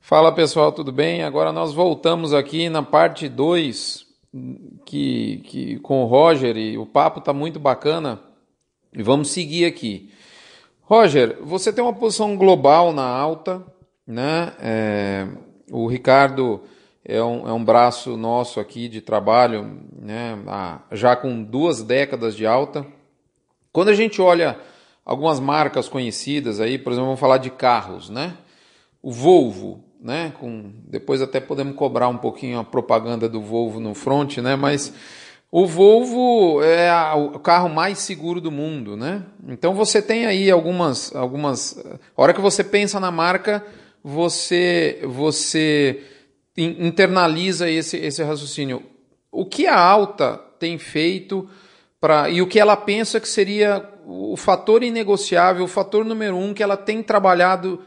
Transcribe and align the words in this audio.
Fala 0.00 0.32
pessoal, 0.32 0.72
tudo 0.72 0.90
bem? 0.90 1.22
Agora 1.22 1.52
nós 1.52 1.74
voltamos 1.74 2.32
aqui 2.32 2.70
na 2.70 2.82
parte 2.82 3.28
2 3.28 4.06
que, 4.86 5.42
que, 5.44 5.78
com 5.80 6.02
o 6.02 6.06
Roger 6.06 6.56
e 6.56 6.78
o 6.78 6.86
papo 6.86 7.18
está 7.18 7.32
muito 7.32 7.60
bacana 7.60 8.18
e 8.92 9.02
vamos 9.02 9.28
seguir 9.28 9.66
aqui. 9.66 10.10
Roger, 10.82 11.38
você 11.42 11.70
tem 11.72 11.84
uma 11.84 11.92
posição 11.92 12.36
global 12.36 12.92
na 12.92 13.04
alta, 13.04 13.62
né? 14.06 14.54
É, 14.60 15.26
o 15.70 15.86
Ricardo 15.86 16.62
é 17.04 17.22
um, 17.22 17.46
é 17.46 17.52
um 17.52 17.62
braço 17.62 18.16
nosso 18.16 18.60
aqui 18.60 18.88
de 18.88 19.02
trabalho, 19.02 19.82
né? 20.00 20.38
já 20.92 21.16
com 21.16 21.42
duas 21.42 21.82
décadas 21.82 22.34
de 22.34 22.46
alta. 22.46 22.86
Quando 23.70 23.88
a 23.88 23.94
gente 23.94 24.22
olha 24.22 24.58
algumas 25.04 25.38
marcas 25.38 25.86
conhecidas 25.86 26.60
aí, 26.60 26.78
por 26.78 26.92
exemplo, 26.92 27.06
vamos 27.06 27.20
falar 27.20 27.38
de 27.38 27.50
carros, 27.50 28.08
né? 28.08 28.36
O 29.02 29.12
Volvo, 29.12 29.87
né? 30.00 30.32
Com, 30.38 30.72
depois 30.86 31.20
até 31.20 31.40
podemos 31.40 31.74
cobrar 31.76 32.08
um 32.08 32.16
pouquinho 32.16 32.58
a 32.58 32.64
propaganda 32.64 33.28
do 33.28 33.40
Volvo 33.40 33.80
no 33.80 33.94
front, 33.94 34.38
né? 34.38 34.56
Mas 34.56 34.92
o 35.50 35.66
Volvo 35.66 36.62
é 36.62 36.90
o 37.14 37.38
carro 37.38 37.68
mais 37.68 37.98
seguro 37.98 38.40
do 38.40 38.50
mundo, 38.50 38.96
né? 38.96 39.24
Então 39.48 39.74
você 39.74 40.02
tem 40.02 40.26
aí 40.26 40.50
algumas, 40.50 41.14
algumas. 41.14 41.78
A 42.16 42.22
hora 42.22 42.34
que 42.34 42.40
você 42.40 42.62
pensa 42.62 43.00
na 43.00 43.10
marca, 43.10 43.64
você 44.04 45.00
você 45.04 46.02
internaliza 46.56 47.70
esse, 47.70 47.96
esse 47.96 48.22
raciocínio. 48.22 48.82
O 49.30 49.46
que 49.46 49.66
a 49.66 49.78
Alta 49.78 50.40
tem 50.58 50.76
feito 50.78 51.48
para 52.00 52.28
e 52.28 52.42
o 52.42 52.46
que 52.46 52.60
ela 52.60 52.76
pensa 52.76 53.20
que 53.20 53.28
seria 53.28 53.88
o 54.06 54.36
fator 54.36 54.82
inegociável, 54.82 55.64
o 55.64 55.68
fator 55.68 56.04
número 56.04 56.36
um 56.36 56.54
que 56.54 56.62
ela 56.62 56.76
tem 56.76 57.02
trabalhado 57.02 57.82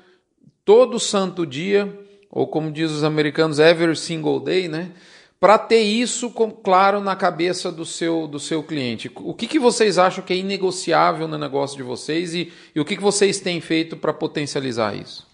todo 0.64 1.00
santo 1.00 1.46
dia, 1.46 1.92
ou 2.30 2.48
como 2.48 2.72
diz 2.72 2.92
os 2.92 3.04
americanos, 3.04 3.60
every 3.60 3.96
single 3.96 4.40
day, 4.40 4.68
né? 4.68 4.92
Para 5.40 5.58
ter 5.58 5.82
isso 5.82 6.30
claro 6.64 7.02
na 7.02 7.16
cabeça 7.16 7.72
do 7.72 7.84
seu, 7.84 8.28
do 8.28 8.40
seu 8.40 8.62
cliente. 8.62 9.12
O 9.16 9.34
que, 9.34 9.48
que 9.48 9.58
vocês 9.58 9.98
acham 9.98 10.24
que 10.24 10.34
é 10.34 10.36
inegociável 10.36 11.28
no 11.28 11.38
negócio 11.38 11.76
de 11.76 11.82
vocês 11.82 12.36
e, 12.36 12.54
e 12.76 12.80
o 12.80 12.86
que, 12.86 12.96
que 12.96 13.02
vocês 13.02 13.40
têm 13.40 13.60
feito 13.60 13.98
para 13.98 14.14
potencializar 14.14 14.96
isso? 14.96 15.28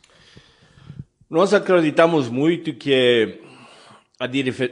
Nós 1.30 1.54
acreditamos 1.54 2.30
muito 2.30 2.74
que 2.74 3.42
a 4.18 4.28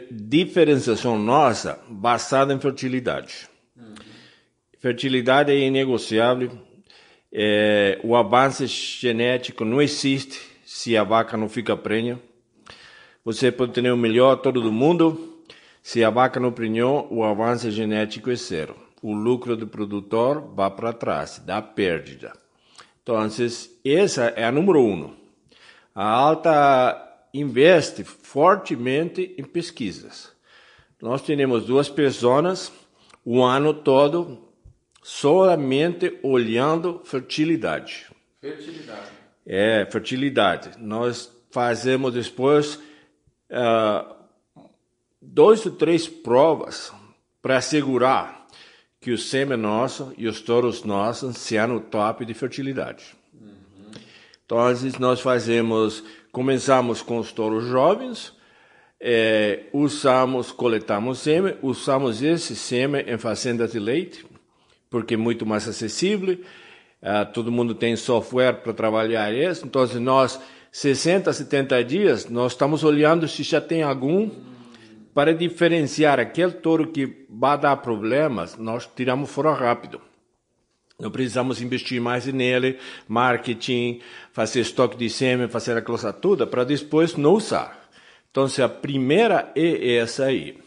diferenciação 0.10 1.20
nossa 1.20 1.84
basada 1.90 2.54
em 2.54 2.60
fertilidade. 2.60 3.50
Uhum. 3.76 3.94
Fertilidade 4.80 5.52
é 5.52 5.60
inegociável. 5.60 6.52
É, 7.30 8.00
o 8.04 8.16
avanço 8.16 8.66
genético 8.66 9.66
não 9.66 9.82
existe 9.82 10.55
se 10.76 10.98
a 10.98 11.06
vaca 11.06 11.38
não 11.38 11.48
fica 11.48 11.78
prenha. 11.78 12.20
Você 13.24 13.50
pode 13.50 13.72
ter 13.72 13.90
o 13.90 13.96
melhor 13.96 14.36
todo 14.36 14.60
do 14.60 14.74
mundo. 14.74 15.42
Se 15.82 16.04
a 16.04 16.10
vaca 16.10 16.38
não 16.38 16.52
prenhou, 16.52 17.08
o 17.10 17.24
avanço 17.24 17.72
genético 17.72 18.30
é 18.30 18.36
zero. 18.36 18.76
O 19.02 19.14
lucro 19.14 19.56
do 19.56 19.66
produtor 19.66 20.42
vai 20.54 20.70
para 20.70 20.92
trás, 20.92 21.42
dá 21.46 21.62
perda. 21.62 22.34
Então, 23.02 23.16
essa 23.86 24.26
é 24.36 24.44
a 24.44 24.52
número 24.52 24.82
um. 24.82 25.16
A 25.96 26.10
alta 26.10 27.26
investe 27.34 28.04
fortemente 28.04 29.34
em 29.38 29.46
pesquisas. 29.46 30.34
Nós 31.02 31.22
temos 31.22 31.66
duas 31.66 31.88
pessoas 31.88 32.70
o 33.24 33.42
ano 33.42 33.74
todo 33.74 34.46
somente 35.02 36.20
olhando 36.22 37.02
fertilidade. 37.06 38.08
Fertilidade. 38.42 39.15
É, 39.46 39.86
fertilidade. 39.92 40.72
Nós 40.80 41.32
fazemos 41.52 42.14
depois 42.14 42.76
uh, 43.52 44.16
dois 45.22 45.66
ou 45.66 45.72
três 45.72 46.08
provas 46.08 46.92
para 47.42 47.58
assegurar 47.58 48.48
que 49.00 49.12
o 49.12 49.18
sêmen 49.18 49.58
nosso 49.58 50.12
e 50.18 50.28
os 50.28 50.42
touros 50.42 50.84
nossos 50.84 51.38
sejam 51.38 51.78
o 51.78 51.80
top 51.80 52.26
de 52.26 52.34
fertilidade. 52.34 53.16
Uhum. 53.34 53.92
Então, 54.44 54.58
nós 55.00 55.22
fazemos, 55.22 56.04
começamos 56.32 57.04
com 57.04 57.20
os 57.20 57.32
touros 57.32 57.66
jovens, 57.68 58.34
é, 59.00 59.66
usamos, 59.72 60.52
coletamos 60.52 61.20
sêmen, 61.20 61.56
usamos 61.62 62.24
esse 62.24 62.56
sêmen 62.56 63.06
em 63.08 63.18
fazendas 63.18 63.74
de 63.74 63.80
leite, 63.80 64.26
porque 64.90 65.14
é 65.14 65.18
muito 65.18 65.46
mais 65.46 65.68
acessível, 65.68 66.40
uh, 67.06 67.32
todo 67.32 67.52
mundo 67.52 67.76
tem 67.76 67.96
software 67.96 68.54
para 68.54 68.74
trabalhar 68.74 69.32
isso, 69.32 69.66
então 69.66 69.86
nós, 70.02 70.42
60, 70.72 71.32
70 71.32 71.84
dias, 71.84 72.28
nós 72.28 72.54
estamos 72.54 72.84
olhando 72.84 73.28
se 73.28 73.44
já 73.44 73.62
tem 73.62 73.84
algum, 73.84 74.30
para 75.14 75.34
diferenciar 75.34 76.20
aquele 76.20 76.52
touro 76.52 76.88
que 76.88 77.26
vai 77.30 77.58
dar 77.58 77.78
problemas, 77.78 78.58
nós 78.58 78.90
tiramos 78.96 79.30
fora 79.30 79.54
rápido. 79.54 80.02
Não 81.00 81.12
precisamos 81.12 81.62
investir 81.62 82.02
mais 82.02 82.26
nele, 82.26 82.80
marketing, 83.08 84.02
fazer 84.32 84.62
estoque 84.62 84.98
de 84.98 85.10
sêmen, 85.10 85.48
fazer 85.48 85.78
a 85.78 85.82
coisa 85.82 86.12
toda, 86.12 86.48
para 86.48 86.64
depois 86.64 87.16
não 87.16 87.34
usar. 87.34 87.86
Então, 88.32 88.46
a 88.64 88.70
primeira 88.70 89.52
é 89.56 89.96
essa 89.96 90.26
aí. 90.26 90.58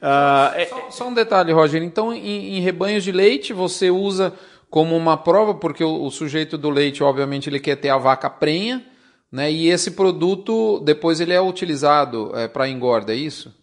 É, 0.00 0.66
só, 0.66 0.90
só, 0.90 1.08
um 1.08 1.14
detalhe, 1.14 1.52
Roger. 1.52 1.82
Então, 1.82 2.12
em, 2.12 2.58
em, 2.58 2.60
rebanhos 2.60 3.02
de 3.02 3.10
leite, 3.10 3.52
você 3.52 3.90
usa 3.90 4.32
como 4.70 4.96
uma 4.96 5.16
prova, 5.16 5.54
porque 5.54 5.82
o, 5.82 6.04
o, 6.04 6.10
sujeito 6.10 6.58
do 6.58 6.70
leite, 6.70 7.02
obviamente, 7.02 7.48
ele 7.48 7.60
quer 7.60 7.76
ter 7.76 7.88
a 7.88 7.98
vaca 7.98 8.28
prenha, 8.28 8.84
né? 9.30 9.50
E 9.50 9.68
esse 9.68 9.92
produto, 9.92 10.80
depois 10.80 11.20
ele 11.20 11.32
é 11.32 11.40
utilizado 11.40 12.32
é, 12.34 12.48
para 12.48 12.68
engorda, 12.68 13.12
é 13.12 13.16
isso? 13.16 13.54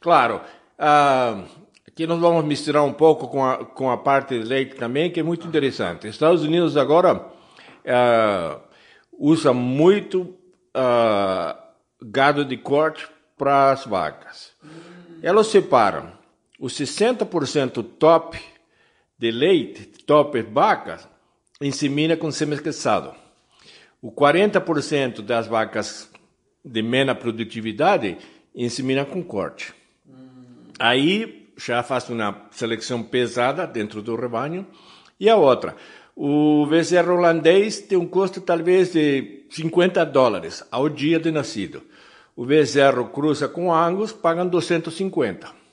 Claro. 0.00 0.40
Ah, 0.78 1.44
aqui 1.86 2.06
nós 2.06 2.20
vamos 2.20 2.44
misturar 2.44 2.84
um 2.84 2.92
pouco 2.92 3.28
com 3.28 3.44
a, 3.44 3.64
com 3.64 3.90
a 3.90 3.96
parte 3.96 4.38
de 4.38 4.44
leite 4.44 4.76
também, 4.76 5.10
que 5.10 5.20
é 5.20 5.22
muito 5.22 5.46
interessante. 5.46 6.08
Estados 6.08 6.42
Unidos 6.42 6.76
agora 6.76 7.24
ah, 7.86 8.58
usa 9.18 9.52
muito... 9.52 10.34
Ah, 10.74 11.60
gado 12.04 12.44
de 12.44 12.56
corte 12.56 13.08
para 13.36 13.72
as 13.72 13.86
vacas. 13.86 14.52
Elas 15.22 15.46
separam 15.46 16.12
os 16.60 16.74
60% 16.78 17.84
top 17.98 18.38
de 19.24 19.30
leite, 19.30 19.86
top 20.04 20.42
vacas, 20.42 21.08
insemina 21.58 22.14
com 22.14 22.30
semi-esqueçado. 22.30 23.14
O 24.02 24.12
40% 24.12 25.22
das 25.22 25.46
vacas 25.46 26.10
de 26.62 26.82
menor 26.82 27.14
produtividade 27.14 28.18
insemina 28.54 29.02
com 29.06 29.24
corte. 29.24 29.72
Aí 30.78 31.48
já 31.56 31.82
faz 31.82 32.10
uma 32.10 32.48
seleção 32.50 33.02
pesada 33.02 33.66
dentro 33.66 34.02
do 34.02 34.14
rebanho. 34.14 34.66
E 35.18 35.30
a 35.30 35.36
outra, 35.36 35.74
o 36.14 36.66
bezerro 36.66 37.14
holandês 37.14 37.80
tem 37.80 37.96
um 37.96 38.06
custo 38.06 38.42
talvez 38.42 38.92
de 38.92 39.46
50 39.48 40.04
dólares 40.04 40.62
ao 40.70 40.86
dia 40.90 41.18
de 41.18 41.30
nascido. 41.30 41.82
O 42.36 42.44
bezerro 42.44 43.06
cruza 43.06 43.48
com 43.48 43.72
Angus, 43.72 44.12
pagam 44.12 44.46
250. 44.46 45.63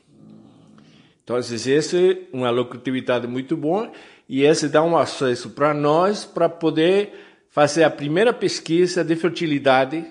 Então, 1.32 1.40
esse 1.40 2.12
é 2.12 2.18
uma 2.34 2.50
lucratividade 2.50 3.26
muito 3.26 3.56
boa 3.56 3.90
e 4.28 4.44
esse 4.44 4.68
dá 4.68 4.84
um 4.84 4.98
acesso 4.98 5.52
para 5.52 5.74
nós 5.74 6.26
para 6.26 6.50
poder 6.50 7.14
fazer 7.50 7.86
a 7.86 7.90
primeira 7.90 8.34
pesquisa 8.34 9.02
de 9.02 9.16
fertilidade 9.16 10.06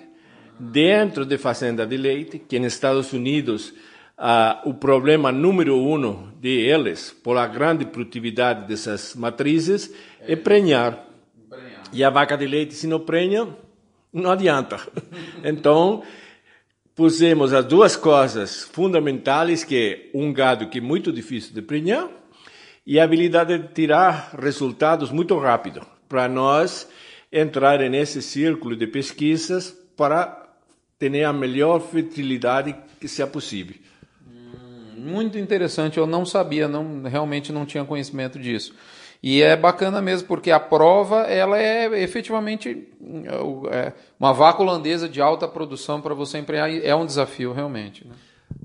dentro 0.59 1.23
de 1.23 1.37
fazenda 1.37 1.85
de 1.85 1.95
leite, 1.95 2.39
que 2.39 2.57
nos 2.57 2.73
Estados 2.73 3.13
Unidos 3.13 3.71
ah, 4.17 4.63
o 4.65 4.73
problema 4.73 5.31
número 5.31 5.77
um 5.77 6.31
deles, 6.39 7.15
por 7.23 7.37
a 7.37 7.45
grande 7.45 7.85
produtividade 7.85 8.67
dessas 8.67 9.13
matrizes, 9.13 9.93
é 10.21 10.35
prenhar. 10.35 11.05
E 11.93 12.03
a 12.03 12.09
vaca 12.09 12.35
de 12.35 12.47
leite, 12.47 12.73
se 12.73 12.87
não 12.87 12.99
prenha, 12.99 13.47
não 14.11 14.31
adianta. 14.31 14.79
Então, 15.43 16.01
pusemos 17.01 17.51
as 17.51 17.65
duas 17.65 17.95
coisas 17.95 18.61
fundamentais, 18.61 19.63
que 19.63 20.11
é 20.13 20.15
um 20.15 20.31
gado 20.31 20.69
que 20.69 20.77
é 20.77 20.81
muito 20.81 21.11
difícil 21.11 21.51
de 21.51 21.59
prenhar 21.59 22.07
e 22.85 22.99
a 22.99 23.03
habilidade 23.03 23.57
de 23.57 23.69
tirar 23.69 24.35
resultados 24.39 25.09
muito 25.09 25.35
rápido, 25.39 25.81
para 26.07 26.27
nós 26.27 26.87
entrar 27.33 27.79
nesse 27.89 28.21
círculo 28.21 28.75
de 28.75 28.85
pesquisas 28.85 29.71
para 29.97 30.47
ter 30.99 31.23
a 31.23 31.33
melhor 31.33 31.79
fertilidade 31.79 32.75
que 32.99 33.07
seja 33.07 33.25
possível. 33.25 33.77
Muito 34.95 35.39
interessante, 35.39 35.97
eu 35.97 36.05
não 36.05 36.23
sabia, 36.23 36.67
não 36.67 37.01
realmente 37.01 37.51
não 37.51 37.65
tinha 37.65 37.83
conhecimento 37.83 38.37
disso. 38.37 38.75
E 39.23 39.41
é 39.41 39.55
bacana 39.55 40.01
mesmo, 40.01 40.27
porque 40.27 40.49
a 40.49 40.59
prova 40.59 41.21
ela 41.21 41.57
é 41.57 42.01
efetivamente 42.01 42.87
é, 43.71 43.93
uma 44.19 44.33
vaca 44.33 44.61
holandesa 44.61 45.07
de 45.07 45.21
alta 45.21 45.47
produção 45.47 46.01
para 46.01 46.15
você 46.15 46.39
empregar. 46.39 46.69
É 46.83 46.95
um 46.95 47.05
desafio, 47.05 47.53
realmente. 47.53 48.07
Né? 48.07 48.15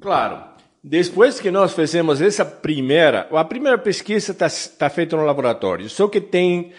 Claro. 0.01 0.43
Depois 0.83 1.41
que 1.41 1.51
nós 1.51 1.75
fizemos 1.75 2.21
essa 2.21 2.45
primeira, 2.45 3.29
a 3.33 3.45
primeira 3.45 3.77
pesquisa 3.77 4.33
está 4.33 4.47
tá 4.79 4.89
feita 4.89 5.17
no 5.17 5.25
laboratório, 5.25 5.89
só 5.91 6.07
que 6.09 6.21
tem, 6.21 6.73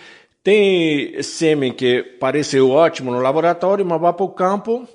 Tem 0.48 1.22
sêmen 1.22 1.74
que 1.74 2.04
pareceu 2.22 2.72
ótimo 2.72 3.12
no 3.12 3.20
laboratório, 3.20 3.86
mas 3.86 4.00
vai 4.00 4.14
para 4.14 4.24
o 4.24 4.30
campo 4.30 4.88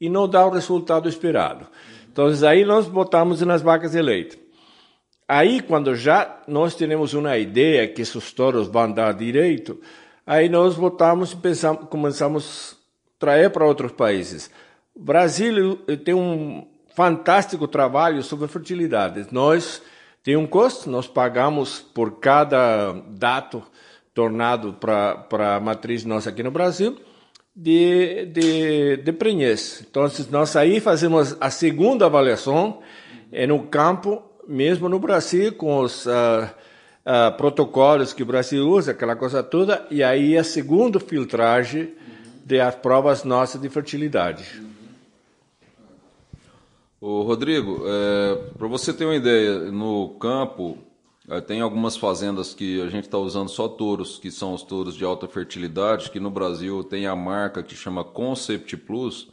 e 0.00 0.08
não 0.08 0.26
dá 0.26 0.46
o 0.46 0.50
resultado 0.50 1.10
esperado. 1.10 1.66
Então, 2.10 2.26
aí 2.48 2.64
nós 2.64 2.86
botamos 2.86 3.42
nas 3.42 3.60
vacas 3.60 3.92
de 3.92 4.00
leite. 4.00 4.38
Aí, 5.26 5.60
quando 5.60 5.94
já 5.94 6.42
nós 6.46 6.74
temos 6.74 7.14
uma 7.14 7.38
ideia 7.38 7.88
que 7.88 8.02
esses 8.02 8.32
touros 8.32 8.68
vão 8.68 8.92
dar 8.92 9.12
direito, 9.14 9.80
aí 10.26 10.48
nós 10.48 10.74
botamos 10.74 11.32
e 11.32 11.36
pensamos, 11.36 11.88
começamos 11.88 12.76
a 13.16 13.18
trazer 13.18 13.50
para 13.50 13.66
outros 13.66 13.92
países. 13.92 14.50
O 14.94 15.00
Brasil 15.00 15.76
tem 16.04 16.14
um 16.14 16.66
fantástico 16.94 17.66
trabalho 17.66 18.22
sobre 18.22 18.48
fertilidade. 18.48 19.26
Nós 19.30 19.82
tem 20.22 20.36
um 20.36 20.46
custo, 20.46 20.90
nós 20.90 21.06
pagamos 21.06 21.80
por 21.80 22.18
cada 22.18 22.92
dado 23.08 23.62
tornado 24.12 24.74
para 24.74 25.56
a 25.56 25.60
matriz 25.60 26.04
nossa 26.04 26.30
aqui 26.30 26.42
no 26.42 26.50
Brasil 26.50 26.96
de, 27.54 28.26
de, 28.26 28.96
de 28.98 29.12
prenhez. 29.12 29.84
Então, 29.88 30.06
nós 30.30 30.56
aí 30.56 30.80
fazemos 30.80 31.36
a 31.40 31.50
segunda 31.50 32.06
avaliação 32.06 32.80
é 33.32 33.46
no 33.46 33.64
campo, 33.66 34.22
mesmo 34.48 34.88
no 34.88 34.98
Brasil, 34.98 35.52
com 35.54 35.80
os 35.80 36.06
uh, 36.06 36.10
uh, 36.10 37.36
protocolos 37.36 38.12
que 38.12 38.22
o 38.22 38.26
Brasil 38.26 38.68
usa, 38.68 38.92
aquela 38.92 39.16
coisa 39.16 39.42
toda, 39.42 39.86
e 39.90 40.02
aí 40.02 40.36
a 40.36 40.44
segunda 40.44 40.98
filtragem 41.00 41.94
das 42.44 42.74
provas 42.74 43.24
nossas 43.24 43.60
de 43.60 43.68
fertilidade. 43.68 44.62
Ô, 47.00 47.22
Rodrigo, 47.22 47.82
é, 47.86 48.36
para 48.56 48.66
você 48.66 48.92
ter 48.92 49.04
uma 49.04 49.14
ideia, 49.14 49.70
no 49.70 50.10
campo 50.18 50.78
é, 51.28 51.40
tem 51.40 51.60
algumas 51.60 51.96
fazendas 51.96 52.54
que 52.54 52.80
a 52.80 52.88
gente 52.88 53.04
está 53.04 53.18
usando 53.18 53.48
só 53.48 53.66
touros, 53.68 54.18
que 54.18 54.30
são 54.30 54.54
os 54.54 54.62
touros 54.62 54.94
de 54.94 55.04
alta 55.04 55.26
fertilidade, 55.26 56.10
que 56.10 56.20
no 56.20 56.30
Brasil 56.30 56.84
tem 56.84 57.06
a 57.06 57.16
marca 57.16 57.62
que 57.62 57.74
chama 57.74 58.04
Concept 58.04 58.76
Plus. 58.78 59.28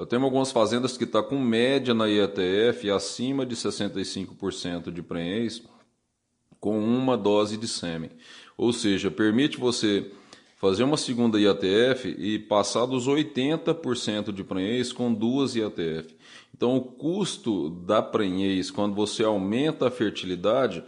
Eu 0.00 0.06
tenho 0.06 0.24
algumas 0.24 0.50
fazendas 0.50 0.96
que 0.96 1.04
está 1.04 1.22
com 1.22 1.38
média 1.38 1.92
na 1.92 2.06
IATF 2.06 2.90
acima 2.90 3.44
de 3.44 3.54
65% 3.54 4.90
de 4.90 5.02
prenhez 5.02 5.62
com 6.58 6.82
uma 6.82 7.18
dose 7.18 7.58
de 7.58 7.68
sêmen. 7.68 8.08
Ou 8.56 8.72
seja, 8.72 9.10
permite 9.10 9.60
você 9.60 10.10
fazer 10.56 10.84
uma 10.84 10.96
segunda 10.96 11.38
IATF 11.38 12.16
e 12.18 12.38
passar 12.38 12.86
dos 12.86 13.06
80% 13.06 14.32
de 14.32 14.42
prenhez 14.42 14.90
com 14.90 15.12
duas 15.12 15.54
IATF. 15.54 16.16
Então, 16.56 16.78
o 16.78 16.80
custo 16.80 17.68
da 17.68 18.00
prenhez, 18.00 18.70
quando 18.70 18.94
você 18.94 19.22
aumenta 19.22 19.88
a 19.88 19.90
fertilidade, 19.90 20.82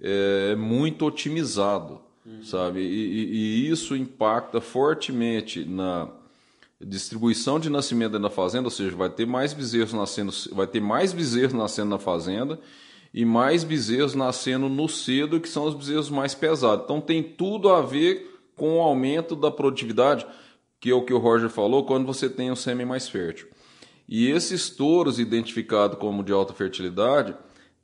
é 0.00 0.56
muito 0.56 1.06
otimizado, 1.06 2.00
uhum. 2.26 2.42
sabe? 2.42 2.80
E, 2.80 2.84
e, 2.84 3.66
e, 3.66 3.70
isso 3.70 3.94
impacta 3.94 4.60
fortemente 4.60 5.64
na 5.64 6.10
distribuição 6.84 7.58
de 7.58 7.70
nascimento 7.70 8.18
da 8.18 8.30
fazenda, 8.30 8.66
ou 8.66 8.70
seja, 8.70 8.94
vai 8.94 9.08
ter 9.08 9.26
mais 9.26 9.54
bezerros 9.54 9.92
nascendo, 9.92 10.32
vai 10.52 10.66
ter 10.66 10.80
mais 10.80 11.12
bezerros 11.12 11.52
nascendo 11.52 11.90
na 11.90 11.98
fazenda 11.98 12.58
e 13.14 13.24
mais 13.24 13.64
bezerros 13.64 14.14
nascendo 14.14 14.68
no 14.68 14.88
cedo, 14.88 15.40
que 15.40 15.48
são 15.48 15.64
os 15.64 15.74
bezerros 15.74 16.10
mais 16.10 16.34
pesados. 16.34 16.84
Então, 16.84 17.00
tem 17.00 17.22
tudo 17.22 17.70
a 17.70 17.80
ver 17.80 18.40
com 18.54 18.76
o 18.78 18.80
aumento 18.80 19.34
da 19.34 19.50
produtividade, 19.50 20.26
que 20.78 20.90
é 20.90 20.94
o 20.94 21.04
que 21.04 21.14
o 21.14 21.18
Roger 21.18 21.48
falou, 21.48 21.84
quando 21.84 22.06
você 22.06 22.28
tem 22.28 22.50
um 22.50 22.56
sêmen 22.56 22.86
mais 22.86 23.08
fértil. 23.08 23.48
E 24.08 24.28
esses 24.30 24.70
touros 24.70 25.18
identificados 25.18 25.98
como 25.98 26.22
de 26.22 26.32
alta 26.32 26.52
fertilidade 26.52 27.34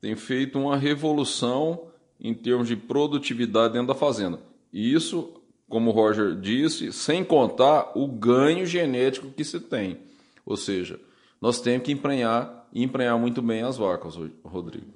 têm 0.00 0.14
feito 0.14 0.58
uma 0.58 0.76
revolução 0.76 1.88
em 2.20 2.32
termos 2.32 2.68
de 2.68 2.76
produtividade 2.76 3.72
dentro 3.72 3.88
da 3.88 3.94
fazenda. 3.94 4.38
E 4.72 4.94
isso, 4.94 5.32
como 5.72 5.88
o 5.88 5.94
Roger 5.94 6.36
disse, 6.36 6.92
sem 6.92 7.24
contar 7.24 7.92
o 7.94 8.06
ganho 8.06 8.66
genético 8.66 9.30
que 9.30 9.42
se 9.42 9.58
tem. 9.58 9.96
Ou 10.44 10.54
seja, 10.54 11.00
nós 11.40 11.62
temos 11.62 11.84
que 11.84 11.92
emprenhar 11.92 12.69
emprenhar 12.74 13.19
muito 13.19 13.40
bem 13.40 13.62
as 13.62 13.78
vacas, 13.78 14.16
Rodrigo. 14.44 14.86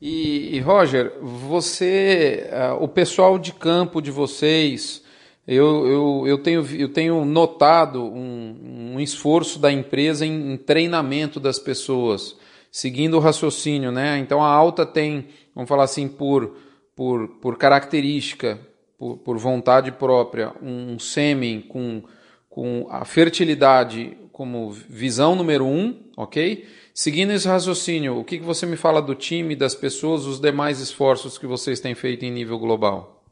E, 0.00 0.56
e 0.56 0.60
Roger, 0.60 1.18
você, 1.20 2.50
uh, 2.50 2.82
o 2.82 2.88
pessoal 2.88 3.38
de 3.38 3.52
campo 3.52 4.02
de 4.02 4.10
vocês, 4.10 5.02
eu, 5.46 5.86
eu, 5.86 6.24
eu, 6.26 6.38
tenho, 6.38 6.66
eu 6.76 6.88
tenho 6.90 7.24
notado 7.24 8.02
um, 8.02 8.92
um 8.94 9.00
esforço 9.00 9.58
da 9.58 9.72
empresa 9.72 10.26
em, 10.26 10.52
em, 10.52 10.56
treinamento 10.56 11.38
das 11.38 11.58
pessoas, 11.58 12.36
seguindo 12.70 13.16
o 13.16 13.20
raciocínio, 13.20 13.90
né? 13.90 14.18
Então 14.18 14.42
a 14.42 14.48
alta 14.48 14.84
tem, 14.84 15.28
vamos 15.54 15.68
falar 15.68 15.84
assim, 15.84 16.08
por, 16.08 16.56
por, 16.96 17.28
por 17.40 17.56
característica, 17.56 18.58
por, 19.02 19.16
por 19.18 19.36
vontade 19.36 19.90
própria, 19.90 20.52
um 20.62 20.96
sêmen 20.96 21.60
com, 21.60 22.04
com 22.48 22.86
a 22.88 23.04
fertilidade 23.04 24.16
como 24.30 24.70
visão 24.70 25.34
número 25.34 25.66
um, 25.66 26.04
ok? 26.16 26.68
Seguindo 26.94 27.32
esse 27.32 27.48
raciocínio, 27.48 28.16
o 28.16 28.22
que, 28.22 28.38
que 28.38 28.44
você 28.44 28.64
me 28.64 28.76
fala 28.76 29.02
do 29.02 29.16
time, 29.16 29.56
das 29.56 29.74
pessoas, 29.74 30.24
os 30.24 30.38
demais 30.38 30.78
esforços 30.78 31.36
que 31.36 31.48
vocês 31.48 31.80
têm 31.80 31.96
feito 31.96 32.24
em 32.24 32.30
nível 32.30 32.60
global? 32.60 33.24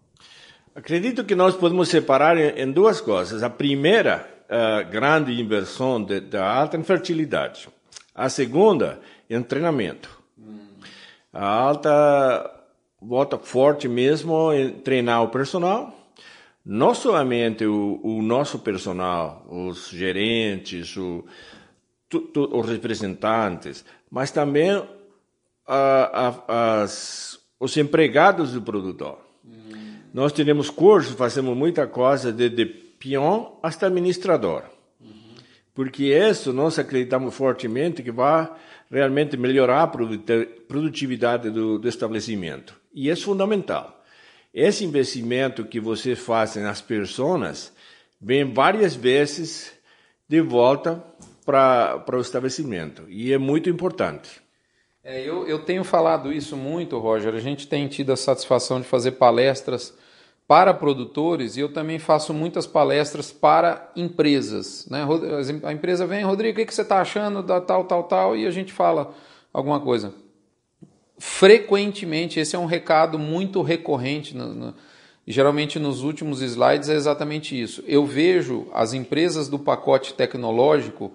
Acredito 0.75 1.23
que 1.23 1.37
nós 1.37 1.55
podemos 1.55 1.89
separar 1.89 2.37
em, 2.37 2.73
duas 2.73 3.01
coisas. 3.01 3.45
A 3.45 3.49
primeira, 3.49 4.29
grande 4.91 5.41
inversão 5.41 6.03
da 6.03 6.53
alta 6.53 6.77
em 6.77 6.83
fertilidade. 6.83 7.69
A 8.13 8.29
segunda, 8.29 9.01
em 9.29 9.41
treinamento. 9.41 10.11
A 11.33 11.47
alta 11.47 12.60
volta 13.01 13.39
forte 13.39 13.89
mesmo 13.89 14.53
em 14.53 14.71
treinar 14.71 15.23
o 15.23 15.29
personal. 15.29 15.97
Não 16.65 16.95
somente 16.95 17.65
o, 17.65 18.01
o 18.03 18.23
nosso 18.23 18.59
personal, 18.59 19.47
os 19.49 19.89
gerentes, 19.89 20.97
o, 20.97 21.25
tu, 22.09 22.21
tu, 22.21 22.49
os 22.53 22.69
representantes, 22.69 23.85
mas 24.11 24.31
também 24.31 24.71
a, 25.67 26.35
a, 26.47 26.83
as, 26.83 27.41
os 27.59 27.77
empregados 27.77 28.53
do 28.53 28.61
produtor. 28.61 29.19
Nós 30.13 30.33
temos 30.33 30.69
cursos, 30.69 31.15
fazemos 31.15 31.57
muita 31.57 31.87
coisa, 31.87 32.33
desde 32.33 32.67
peão 32.67 33.59
até 33.63 33.87
administrador. 33.87 34.65
Porque 35.73 36.05
isso 36.07 36.53
nós 36.53 36.79
acreditamos 36.79 37.35
fortemente 37.35 38.03
que 38.03 38.11
vai 38.11 38.51
realmente 38.91 39.37
melhorar 39.37 39.85
a 39.85 39.87
produtividade 39.87 41.49
do, 41.49 41.79
do 41.79 41.89
estabelecimento. 41.89 42.80
E 42.93 43.11
é 43.11 43.17
fundamental. 43.17 44.03
Esse 44.53 44.85
investimento 44.85 45.65
que 45.65 45.79
você 45.79 46.17
faz 46.17 46.57
nas 46.57 46.81
pessoas 46.81 47.73
vem 48.21 48.53
várias 48.53 48.95
vezes 48.95 49.73
de 50.29 50.41
volta 50.41 51.03
para 51.45 52.05
o 52.13 52.21
estabelecimento. 52.21 53.05
E 53.09 53.33
é 53.33 53.39
muito 53.39 53.71
importante. 53.71 54.41
É, 55.03 55.21
eu, 55.23 55.47
eu 55.47 55.61
tenho 55.61 55.83
falado 55.83 56.33
isso 56.33 56.57
muito, 56.57 56.99
Roger. 56.99 57.35
A 57.35 57.41
gente 57.41 57.67
tem 57.67 57.89
tido 57.89 58.13
a 58.13 58.17
satisfação 58.17 58.81
de 58.81 58.87
fazer 58.87 59.13
palestras 59.13 59.97
para 60.47 60.75
produtores 60.75 61.57
e 61.57 61.61
eu 61.61 61.73
também 61.73 61.99
faço 61.99 62.35
muitas 62.35 62.67
palestras 62.67 63.31
para 63.31 63.89
empresas. 63.95 64.87
Né? 64.91 65.07
A 65.63 65.73
empresa 65.73 66.07
vem, 66.07 66.25
Rodrigo, 66.25 66.61
o 66.61 66.67
que 66.67 66.75
você 66.75 66.83
está 66.83 67.01
achando 67.01 67.43
da 67.43 67.61
tal, 67.61 67.85
tal, 67.85 68.03
tal, 68.05 68.37
e 68.37 68.47
a 68.47 68.51
gente 68.51 68.73
fala 68.73 69.15
alguma 69.53 69.81
coisa. 69.81 70.13
Frequentemente, 71.23 72.41
esse 72.41 72.57
é 72.57 72.59
um 72.59 72.65
recado 72.65 73.19
muito 73.19 73.61
recorrente, 73.61 74.35
no, 74.35 74.55
no, 74.55 74.75
geralmente 75.29 75.79
nos 75.79 76.03
últimos 76.03 76.41
slides 76.41 76.89
é 76.89 76.95
exatamente 76.95 77.61
isso. 77.61 77.85
Eu 77.87 78.07
vejo 78.07 78.69
as 78.73 78.95
empresas 78.95 79.47
do 79.47 79.59
pacote 79.59 80.15
tecnológico 80.15 81.13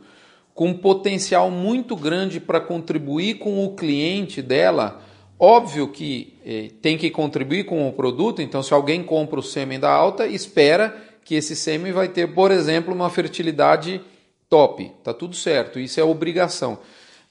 com 0.54 0.72
potencial 0.76 1.50
muito 1.50 1.96
grande 1.96 2.40
para 2.40 2.62
contribuir 2.62 3.40
com 3.40 3.66
o 3.66 3.76
cliente 3.76 4.44
dela. 4.44 5.02
Óbvio 5.40 5.88
que 5.88 6.38
eh, 6.46 6.70
tem 6.84 7.00
que 7.00 7.10
contribuir 7.10 7.64
com 7.64 7.90
o 7.90 7.92
produto, 7.92 8.44
então 8.44 8.62
se 8.62 8.76
alguém 8.76 9.02
compra 9.02 9.40
o 9.40 9.44
sêmen 9.44 9.80
da 9.80 9.90
alta, 9.90 10.28
espera 10.28 10.96
que 11.24 11.34
esse 11.34 11.56
sêmen 11.56 11.92
vai 11.92 12.10
ter, 12.10 12.32
por 12.32 12.52
exemplo, 12.52 12.94
uma 12.94 13.10
fertilidade 13.10 14.00
top. 14.48 14.92
Tá 15.04 15.16
tudo 15.16 15.36
certo, 15.36 15.80
isso 15.80 16.00
é 16.00 16.04
obrigação. 16.04 16.78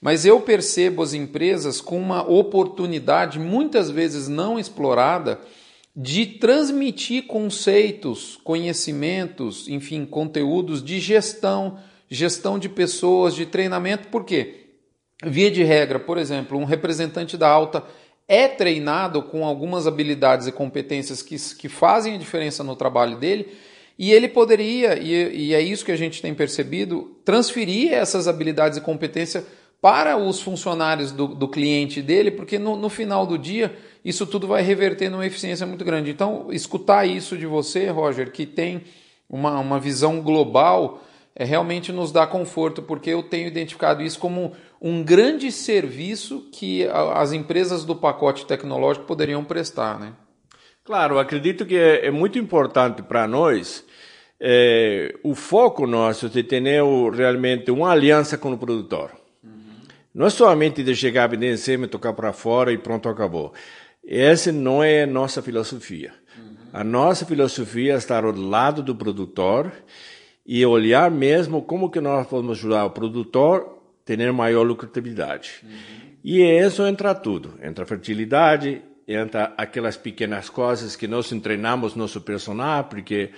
Mas 0.01 0.25
eu 0.25 0.41
percebo 0.41 1.01
as 1.01 1.13
empresas 1.13 1.81
com 1.81 1.99
uma 1.99 2.27
oportunidade 2.29 3.39
muitas 3.39 3.89
vezes 3.89 4.27
não 4.27 4.59
explorada 4.59 5.39
de 5.95 6.25
transmitir 6.25 7.25
conceitos, 7.25 8.37
conhecimentos, 8.43 9.67
enfim, 9.69 10.05
conteúdos 10.05 10.83
de 10.83 10.99
gestão, 10.99 11.79
gestão 12.09 12.59
de 12.59 12.67
pessoas, 12.67 13.33
de 13.33 13.45
treinamento, 13.45 14.09
por 14.09 14.25
quê? 14.25 14.65
Via 15.23 15.49
de 15.49 15.63
regra, 15.63 15.97
por 15.97 16.17
exemplo, 16.17 16.57
um 16.57 16.65
representante 16.65 17.37
da 17.37 17.47
alta 17.47 17.83
é 18.27 18.47
treinado 18.47 19.21
com 19.23 19.45
algumas 19.45 19.87
habilidades 19.87 20.47
e 20.47 20.51
competências 20.51 21.21
que, 21.21 21.37
que 21.55 21.69
fazem 21.69 22.15
a 22.15 22.17
diferença 22.17 22.63
no 22.63 22.75
trabalho 22.75 23.17
dele, 23.17 23.47
e 23.97 24.11
ele 24.11 24.27
poderia, 24.27 24.99
e, 24.99 25.47
e 25.47 25.53
é 25.53 25.61
isso 25.61 25.85
que 25.85 25.91
a 25.91 25.95
gente 25.95 26.21
tem 26.21 26.33
percebido, 26.33 27.15
transferir 27.23 27.93
essas 27.93 28.27
habilidades 28.27 28.77
e 28.77 28.81
competências 28.81 29.45
para 29.85 30.17
os 30.17 30.41
funcionários 30.41 31.11
do, 31.11 31.27
do 31.27 31.47
cliente 31.47 32.01
dele, 32.01 32.31
porque 32.31 32.57
no, 32.57 32.75
no 32.75 32.89
final 32.89 33.23
do 33.23 33.37
dia 33.37 33.71
isso 34.03 34.25
tudo 34.25 34.47
vai 34.47 34.63
reverter 34.63 35.11
numa 35.11 35.27
eficiência 35.27 35.63
muito 35.67 35.85
grande. 35.85 36.09
Então, 36.09 36.47
escutar 36.49 37.05
isso 37.05 37.37
de 37.37 37.45
você, 37.45 37.87
Roger, 37.91 38.31
que 38.31 38.47
tem 38.47 38.81
uma, 39.29 39.59
uma 39.59 39.79
visão 39.79 40.21
global, 40.21 41.03
é, 41.35 41.45
realmente 41.45 41.91
nos 41.91 42.11
dá 42.11 42.25
conforto, 42.25 42.81
porque 42.81 43.11
eu 43.11 43.21
tenho 43.21 43.47
identificado 43.47 44.01
isso 44.01 44.17
como 44.17 44.53
um 44.81 45.03
grande 45.03 45.51
serviço 45.51 46.49
que 46.51 46.87
as 47.13 47.31
empresas 47.31 47.85
do 47.85 47.95
pacote 47.95 48.47
tecnológico 48.47 49.05
poderiam 49.05 49.43
prestar. 49.43 49.99
Né? 49.99 50.13
Claro, 50.83 51.19
acredito 51.19 51.63
que 51.63 51.77
é, 51.77 52.07
é 52.07 52.09
muito 52.09 52.39
importante 52.39 53.03
para 53.03 53.27
nós 53.27 53.85
é, 54.39 55.13
o 55.21 55.35
foco 55.35 55.85
nosso 55.85 56.27
de 56.27 56.41
ter 56.41 56.59
realmente 56.59 57.69
uma 57.69 57.91
aliança 57.91 58.35
com 58.35 58.51
o 58.51 58.57
produtor. 58.57 59.24
Não 60.15 60.27
é 60.27 60.29
somente 60.29 60.81
de 60.81 60.95
chegar, 60.95 61.27
vender 61.27 61.57
sêmen, 61.57 61.89
tocar 61.89 62.13
para 62.13 62.31
fora 62.31 62.71
e 62.71 62.77
pronto, 62.77 63.09
acabou. 63.09 63.53
Essa 64.07 64.49
não 64.49 64.81
é 64.81 65.03
a 65.03 65.07
nossa 65.07 65.41
filosofia. 65.41 66.13
Uhum. 66.37 66.55
A 66.71 66.85
nossa 66.85 67.25
filosofia 67.25 67.95
é 67.95 67.97
estar 67.97 68.23
ao 68.23 68.31
lado 68.31 68.81
do 68.81 68.95
produtor 68.95 69.73
e 70.45 70.65
olhar 70.65 71.11
mesmo 71.11 71.61
como 71.61 71.91
que 71.91 71.99
nós 71.99 72.25
podemos 72.27 72.59
ajudar 72.59 72.85
o 72.85 72.91
produtor 72.91 73.77
a 74.01 74.05
ter 74.05 74.31
maior 74.31 74.63
lucratividade. 74.63 75.51
Uhum. 75.61 75.69
E 76.23 76.41
isso 76.41 76.87
entra 76.87 77.13
tudo. 77.13 77.55
Entra 77.61 77.85
fertilidade, 77.85 78.81
entra 79.05 79.53
aquelas 79.57 79.97
pequenas 79.97 80.49
coisas 80.49 80.95
que 80.95 81.09
nós 81.09 81.29
treinamos 81.43 81.93
nosso 81.93 82.21
personal, 82.21 82.85
porque 82.85 83.31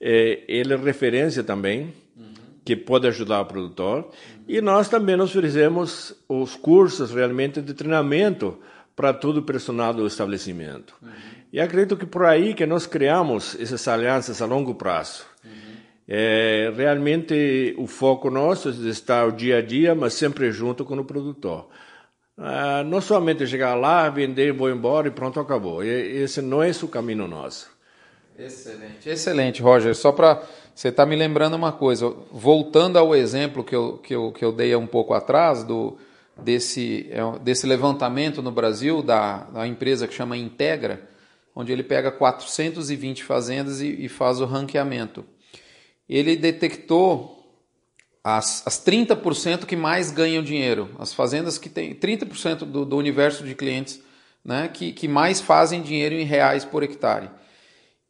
é, 0.00 0.42
ele 0.48 0.74
é 0.74 0.76
referência 0.76 1.44
também, 1.44 1.94
uhum. 2.16 2.34
Que 2.64 2.74
pode 2.74 3.06
ajudar 3.06 3.40
o 3.40 3.46
produtor. 3.46 3.98
Uhum. 3.98 4.44
E 4.48 4.60
nós 4.60 4.88
também 4.88 5.20
oferecemos 5.20 6.14
os 6.28 6.56
cursos 6.56 7.12
realmente 7.12 7.60
de 7.60 7.74
treinamento 7.74 8.58
para 8.96 9.12
todo 9.12 9.38
o 9.38 9.42
personal 9.42 9.92
do 9.92 10.06
estabelecimento. 10.06 10.94
Uhum. 11.02 11.10
E 11.52 11.60
acredito 11.60 11.96
que 11.96 12.06
por 12.06 12.24
aí 12.24 12.54
que 12.54 12.66
nós 12.66 12.86
criamos 12.86 13.56
essas 13.60 13.86
alianças 13.86 14.40
a 14.40 14.46
longo 14.46 14.74
prazo. 14.74 15.24
É, 16.06 16.70
realmente 16.76 17.74
o 17.78 17.86
foco 17.86 18.28
nosso 18.28 18.68
é 18.68 18.72
estar 18.90 19.26
o 19.26 19.32
dia 19.32 19.58
a 19.58 19.62
dia, 19.62 19.94
mas 19.94 20.14
sempre 20.14 20.52
junto 20.52 20.84
com 20.84 20.96
o 20.96 21.04
produtor. 21.04 21.68
Ah, 22.36 22.82
não 22.84 23.00
somente 23.00 23.46
chegar 23.46 23.74
lá, 23.74 24.08
vender, 24.10 24.52
vou 24.52 24.70
embora 24.70 25.08
e 25.08 25.10
pronto, 25.10 25.40
acabou. 25.40 25.82
E, 25.82 25.88
esse 25.88 26.42
não 26.42 26.62
é 26.62 26.70
o 26.70 26.88
caminho 26.88 27.26
nosso. 27.26 27.70
Excelente, 28.38 29.08
excelente, 29.08 29.62
Roger. 29.62 29.94
Só 29.94 30.12
para 30.12 30.42
você 30.74 30.88
estar 30.88 31.04
tá 31.04 31.08
me 31.08 31.14
lembrando 31.14 31.54
uma 31.54 31.72
coisa, 31.72 32.12
voltando 32.32 32.98
ao 32.98 33.14
exemplo 33.14 33.62
que 33.62 33.74
eu, 33.74 33.98
que 33.98 34.14
eu, 34.14 34.32
que 34.32 34.44
eu 34.44 34.52
dei 34.52 34.74
um 34.74 34.86
pouco 34.86 35.14
atrás 35.14 35.62
do, 35.62 35.96
desse, 36.36 37.08
é, 37.10 37.38
desse 37.40 37.66
levantamento 37.66 38.42
no 38.42 38.50
Brasil 38.50 39.02
da, 39.02 39.44
da 39.44 39.66
empresa 39.66 40.08
que 40.08 40.14
chama 40.14 40.36
Integra, 40.36 41.08
onde 41.54 41.70
ele 41.70 41.82
pega 41.82 42.10
420 42.10 43.22
fazendas 43.22 43.80
e, 43.80 44.04
e 44.04 44.08
faz 44.08 44.40
o 44.40 44.44
ranqueamento 44.44 45.24
ele 46.08 46.36
detectou 46.36 47.42
as, 48.22 48.66
as 48.66 48.84
30% 48.84 49.66
que 49.66 49.76
mais 49.76 50.10
ganham 50.10 50.42
dinheiro, 50.42 50.90
as 50.98 51.12
fazendas 51.12 51.58
que 51.58 51.68
têm 51.68 51.94
30% 51.94 52.58
do, 52.60 52.84
do 52.84 52.96
universo 52.96 53.44
de 53.44 53.54
clientes 53.54 54.00
né, 54.44 54.68
que, 54.68 54.92
que 54.92 55.08
mais 55.08 55.40
fazem 55.40 55.82
dinheiro 55.82 56.14
em 56.14 56.24
reais 56.24 56.64
por 56.64 56.82
hectare. 56.82 57.30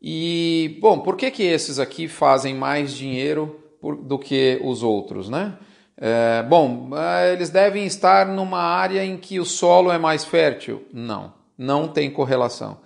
E, 0.06 0.76
bom, 0.82 0.98
por 0.98 1.16
que, 1.16 1.30
que 1.30 1.42
esses 1.42 1.78
aqui 1.78 2.08
fazem 2.08 2.54
mais 2.54 2.92
dinheiro 2.92 3.58
por, 3.80 3.96
do 3.96 4.18
que 4.18 4.60
os 4.62 4.82
outros, 4.82 5.30
né? 5.30 5.56
É, 5.96 6.42
bom, 6.42 6.90
é, 6.94 7.32
eles 7.32 7.48
devem 7.48 7.86
estar 7.86 8.26
numa 8.26 8.60
área 8.60 9.02
em 9.02 9.16
que 9.16 9.40
o 9.40 9.46
solo 9.46 9.90
é 9.90 9.96
mais 9.96 10.22
fértil? 10.22 10.84
Não, 10.92 11.32
não 11.56 11.88
tem 11.88 12.10
correlação. 12.10 12.76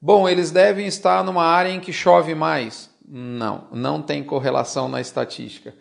Bom, 0.00 0.26
eles 0.26 0.50
devem 0.50 0.86
estar 0.86 1.22
numa 1.22 1.44
área 1.44 1.68
em 1.68 1.78
que 1.78 1.92
chove 1.92 2.34
mais? 2.34 2.88
Não, 3.06 3.64
não 3.70 4.00
tem 4.00 4.24
correlação 4.24 4.88
na 4.88 4.98
estatística. 4.98 5.74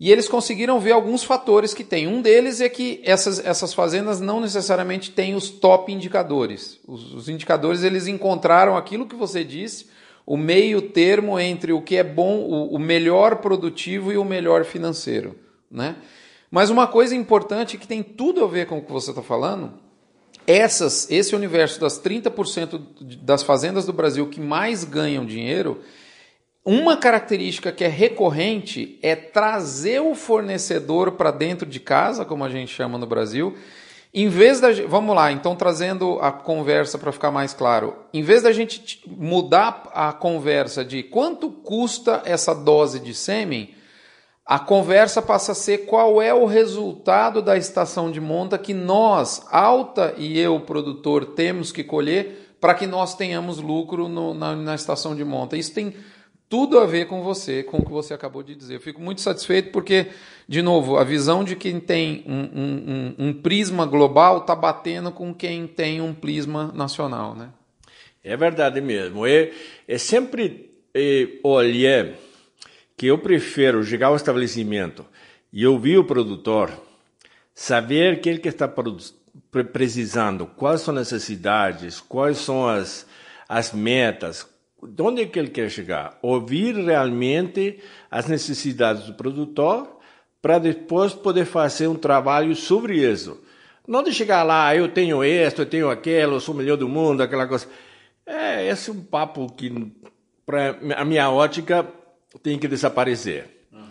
E 0.00 0.10
eles 0.10 0.28
conseguiram 0.28 0.80
ver 0.80 0.90
alguns 0.90 1.22
fatores 1.22 1.72
que 1.72 1.84
tem. 1.84 2.08
Um 2.08 2.20
deles 2.20 2.60
é 2.60 2.68
que 2.68 3.00
essas, 3.04 3.38
essas 3.38 3.72
fazendas 3.72 4.20
não 4.20 4.40
necessariamente 4.40 5.12
têm 5.12 5.36
os 5.36 5.50
top 5.50 5.92
indicadores. 5.92 6.80
Os, 6.84 7.14
os, 7.14 7.28
indicadores 7.28 7.84
eles 7.84 8.08
encontraram 8.08 8.76
aquilo 8.76 9.06
que 9.06 9.14
você 9.14 9.44
disse, 9.44 9.86
o 10.26 10.36
meio 10.36 10.82
termo 10.82 11.38
entre 11.38 11.72
o 11.72 11.80
que 11.80 11.96
é 11.96 12.02
bom, 12.02 12.40
o, 12.40 12.78
melhor 12.78 13.36
produtivo 13.36 14.12
e 14.12 14.18
o 14.18 14.24
melhor 14.24 14.64
financeiro. 14.64 15.38
Né? 15.70 15.94
Mas 16.50 16.68
uma 16.68 16.88
coisa 16.88 17.14
importante 17.14 17.78
que 17.78 17.86
tem 17.86 18.02
tudo 18.02 18.44
a 18.44 18.48
ver 18.48 18.66
com 18.66 18.78
o 18.78 18.82
que 18.82 18.90
você 18.90 19.10
está 19.10 19.22
falando, 19.22 19.72
essas, 20.44 21.08
esse 21.10 21.34
universo 21.34 21.80
das 21.80 22.00
30% 22.02 22.80
das 23.22 23.44
fazendas 23.44 23.86
do 23.86 23.92
Brasil 23.92 24.28
que 24.28 24.40
mais 24.40 24.82
ganham 24.82 25.24
dinheiro, 25.24 25.80
uma 26.64 26.96
característica 26.96 27.70
que 27.70 27.84
é 27.84 27.88
recorrente 27.88 28.98
é 29.00 29.14
trazer 29.14 30.00
o 30.00 30.16
fornecedor 30.16 31.12
para 31.12 31.30
dentro 31.30 31.64
de 31.64 31.78
casa, 31.78 32.24
como 32.24 32.44
a 32.44 32.48
gente 32.48 32.74
chama 32.74 32.98
no 32.98 33.06
Brasil. 33.06 33.56
Em 34.18 34.30
vez 34.30 34.62
da 34.62 34.68
vamos 34.88 35.14
lá, 35.14 35.30
então 35.30 35.54
trazendo 35.54 36.18
a 36.22 36.32
conversa 36.32 36.96
para 36.96 37.12
ficar 37.12 37.30
mais 37.30 37.52
claro, 37.52 37.94
em 38.14 38.22
vez 38.22 38.42
da 38.42 38.50
gente 38.50 39.02
mudar 39.06 39.90
a 39.92 40.10
conversa 40.10 40.82
de 40.82 41.02
quanto 41.02 41.50
custa 41.50 42.22
essa 42.24 42.54
dose 42.54 42.98
de 42.98 43.12
sêmen, 43.12 43.74
a 44.46 44.58
conversa 44.58 45.20
passa 45.20 45.52
a 45.52 45.54
ser 45.54 45.84
qual 45.84 46.22
é 46.22 46.32
o 46.32 46.46
resultado 46.46 47.42
da 47.42 47.58
estação 47.58 48.10
de 48.10 48.18
monta 48.18 48.56
que 48.56 48.72
nós, 48.72 49.46
alta 49.50 50.14
e 50.16 50.38
eu, 50.40 50.60
produtor, 50.60 51.34
temos 51.34 51.70
que 51.70 51.84
colher 51.84 52.56
para 52.58 52.72
que 52.72 52.86
nós 52.86 53.14
tenhamos 53.14 53.58
lucro 53.58 54.08
no, 54.08 54.32
na, 54.32 54.56
na 54.56 54.74
estação 54.74 55.14
de 55.14 55.26
monta. 55.26 55.58
Isso 55.58 55.74
tem 55.74 55.94
tudo 56.48 56.78
a 56.78 56.86
ver 56.86 57.06
com 57.06 57.22
você, 57.22 57.62
com 57.62 57.78
o 57.78 57.84
que 57.84 57.90
você 57.90 58.14
acabou 58.14 58.42
de 58.42 58.54
dizer. 58.54 58.74
Eu 58.76 58.80
fico 58.80 59.00
muito 59.00 59.20
satisfeito 59.20 59.70
porque, 59.72 60.06
de 60.48 60.62
novo, 60.62 60.96
a 60.96 61.04
visão 61.04 61.42
de 61.42 61.56
quem 61.56 61.80
tem 61.80 62.24
um, 62.26 62.60
um, 62.60 63.14
um, 63.28 63.32
prisma 63.32 63.84
global 63.84 64.38
está 64.38 64.54
batendo 64.54 65.10
com 65.10 65.34
quem 65.34 65.66
tem 65.66 66.00
um 66.00 66.14
prisma 66.14 66.72
nacional, 66.72 67.34
né? 67.34 67.50
É 68.22 68.36
verdade 68.36 68.80
mesmo. 68.80 69.26
É, 69.26 69.52
é 69.88 69.98
sempre 69.98 70.70
é, 70.94 71.28
olhar 71.42 72.14
que 72.96 73.06
eu 73.06 73.18
prefiro 73.18 73.84
chegar 73.84 74.08
ao 74.08 74.16
estabelecimento 74.16 75.04
e 75.52 75.66
ouvir 75.66 75.98
o 75.98 76.04
produtor, 76.04 76.70
saber 77.54 78.20
que 78.20 78.28
ele 78.28 78.40
está 78.48 78.72
precisando, 79.72 80.46
quais 80.46 80.80
são 80.80 80.96
as 80.96 81.10
necessidades, 81.10 82.00
quais 82.00 82.38
são 82.38 82.68
as, 82.68 83.06
as 83.48 83.72
metas, 83.72 84.46
onde 84.82 85.22
é 85.22 85.26
que 85.26 85.38
ele 85.38 85.50
quer 85.50 85.70
chegar? 85.70 86.18
Ouvir 86.22 86.74
realmente 86.74 87.78
as 88.10 88.28
necessidades 88.28 89.06
do 89.06 89.14
produtor 89.14 89.96
para 90.40 90.58
depois 90.58 91.12
poder 91.12 91.44
fazer 91.44 91.88
um 91.88 91.96
trabalho 91.96 92.54
sobre 92.54 92.98
isso. 92.98 93.40
Não 93.86 94.02
de 94.02 94.12
chegar 94.12 94.42
lá, 94.42 94.74
eu 94.74 94.88
tenho 94.88 95.24
isso, 95.24 95.62
eu 95.62 95.66
tenho 95.66 95.90
aquilo, 95.90 96.34
eu 96.34 96.40
sou 96.40 96.54
o 96.54 96.58
melhor 96.58 96.76
do 96.76 96.88
mundo, 96.88 97.22
aquela 97.22 97.46
coisa. 97.46 97.66
É, 98.24 98.68
esse 98.68 98.90
é 98.90 98.92
um 98.92 99.02
papo 99.02 99.52
que, 99.52 99.92
para 100.44 100.78
a 100.96 101.04
minha 101.04 101.30
ótica, 101.30 101.86
tem 102.42 102.58
que 102.58 102.66
desaparecer. 102.66 103.66
Uhum. 103.72 103.88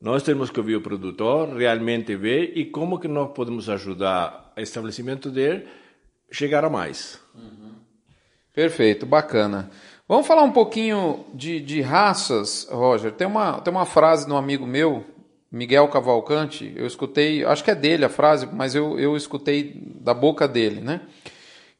Nós 0.00 0.22
temos 0.22 0.50
que 0.50 0.58
ouvir 0.58 0.76
o 0.76 0.80
produtor, 0.80 1.56
realmente 1.56 2.16
ver 2.16 2.52
e 2.56 2.64
como 2.66 2.98
que 2.98 3.06
nós 3.06 3.32
podemos 3.32 3.68
ajudar 3.68 4.52
o 4.56 4.60
estabelecimento 4.60 5.30
dele 5.30 5.66
chegar 6.30 6.64
a 6.64 6.70
mais. 6.70 7.20
Uhum. 7.34 7.74
Perfeito, 8.52 9.06
bacana. 9.06 9.70
Vamos 10.12 10.26
falar 10.26 10.42
um 10.42 10.52
pouquinho 10.52 11.24
de, 11.32 11.58
de 11.58 11.80
raças, 11.80 12.68
Roger. 12.70 13.12
Tem 13.12 13.26
uma, 13.26 13.62
tem 13.62 13.72
uma 13.72 13.86
frase 13.86 14.26
de 14.26 14.30
um 14.30 14.36
amigo 14.36 14.66
meu, 14.66 15.06
Miguel 15.50 15.88
Cavalcante, 15.88 16.70
eu 16.76 16.86
escutei, 16.86 17.42
acho 17.46 17.64
que 17.64 17.70
é 17.70 17.74
dele 17.74 18.04
a 18.04 18.10
frase, 18.10 18.46
mas 18.52 18.74
eu, 18.74 19.00
eu 19.00 19.16
escutei 19.16 19.72
da 19.74 20.12
boca 20.12 20.46
dele, 20.46 20.82
né? 20.82 21.00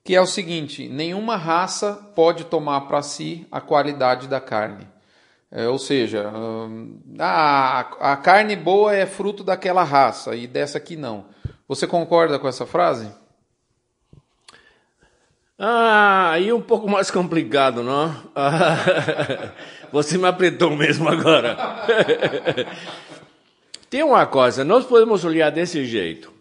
Que 0.03 0.15
é 0.15 0.21
o 0.23 0.27
seguinte: 0.27 0.89
nenhuma 0.89 1.37
raça 1.37 1.93
pode 2.15 2.45
tomar 2.45 2.81
para 2.89 3.03
si 3.03 3.47
a 3.53 3.61
qualidade 3.61 4.27
da 4.29 4.41
carne. 4.41 4.89
É, 5.51 5.69
ou 5.69 5.79
seja, 5.79 6.33
hum, 6.35 7.03
a, 7.19 7.81
a 8.13 8.17
carne 8.17 8.57
boa 8.57 8.97
é 8.97 9.05
fruto 9.05 9.45
daquela 9.45 9.85
raça 9.85 10.35
e 10.35 10.47
dessa 10.47 10.79
aqui 10.79 10.97
não. 10.97 11.27
Você 11.69 11.87
concorda 11.87 12.39
com 12.39 12.49
essa 12.49 12.65
frase? 12.65 13.13
Ah, 15.65 16.35
é 16.45 16.53
um 16.53 16.61
pouco 16.61 16.91
mais 16.91 17.09
complicado, 17.09 17.85
não? 17.85 18.13
você 19.93 20.19
me 20.19 20.27
apertou 20.27 20.77
mesmo 20.77 21.09
agora. 21.09 21.57
Tem 23.89 24.03
uma 24.03 24.27
coisa, 24.27 24.65
nós 24.65 24.85
podemos 24.85 25.25
olhar 25.25 25.51
desse 25.51 25.85
jeito. 25.85 26.33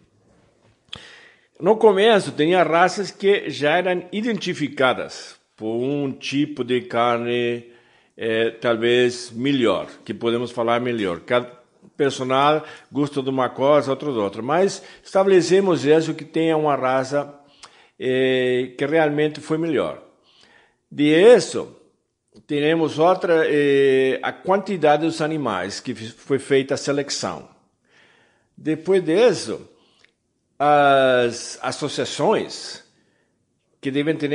No 1.60 1.76
começo, 1.76 2.32
tinha 2.32 2.64
raças 2.64 3.12
que 3.12 3.48
já 3.48 3.76
eram 3.76 4.02
identificadas 4.10 5.36
por 5.56 5.72
um 5.72 6.10
tipo 6.10 6.64
de 6.64 6.80
carne 6.80 7.70
é, 8.16 8.50
talvez 8.50 9.30
melhor, 9.30 9.86
que 10.04 10.12
podemos 10.12 10.50
falar 10.50 10.80
melhor. 10.80 11.20
Cada 11.20 11.48
personal 11.96 12.64
gosta 12.90 13.22
de 13.22 13.30
uma 13.30 13.48
coisa, 13.48 13.92
outro 13.92 14.12
de 14.12 14.18
outra. 14.18 14.42
Mas 14.42 14.82
estabelecemos 15.00 15.84
isso 15.84 16.12
que 16.12 16.24
tenha 16.24 16.56
uma 16.56 16.74
raça 16.74 17.40
eh, 18.04 18.74
que 18.76 18.84
realmente 18.84 19.40
foi 19.40 19.56
melhor. 19.58 20.02
De 20.90 21.04
isso, 21.04 21.76
temos 22.48 22.98
outra, 22.98 23.44
eh, 23.46 24.18
a 24.20 24.32
quantidade 24.32 25.06
dos 25.06 25.20
animais 25.20 25.78
que 25.78 25.94
foi 25.94 26.40
feita 26.40 26.74
a 26.74 26.76
seleção. 26.76 27.48
Depois 28.56 29.04
disso, 29.04 29.68
as 30.58 31.60
associações 31.62 32.82
que 33.80 33.92
devem 33.92 34.16
ter 34.16 34.30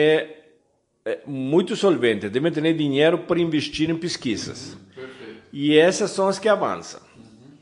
eh, 1.03 1.19
muito 1.25 1.75
solvente, 1.75 2.29
devem 2.29 2.53
ter 2.53 2.73
dinheiro 2.73 3.17
para 3.19 3.37
investir 3.37 3.89
em 3.89 3.97
pesquisas. 3.97 4.77
Uhum, 4.95 5.35
e 5.51 5.77
essas 5.77 6.11
são 6.11 6.29
as 6.29 6.39
que 6.39 6.47
avançam. 6.47 7.01
Uhum. 7.17 7.57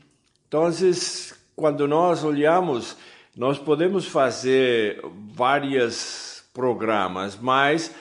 Então, 0.46 0.70
quando 1.56 1.88
nós 1.88 2.22
olhamos, 2.22 2.96
nós 3.36 3.58
podemos 3.58 4.06
fazer 4.06 5.00
vários 5.34 6.42
programas, 6.54 7.36
mas 7.36 7.94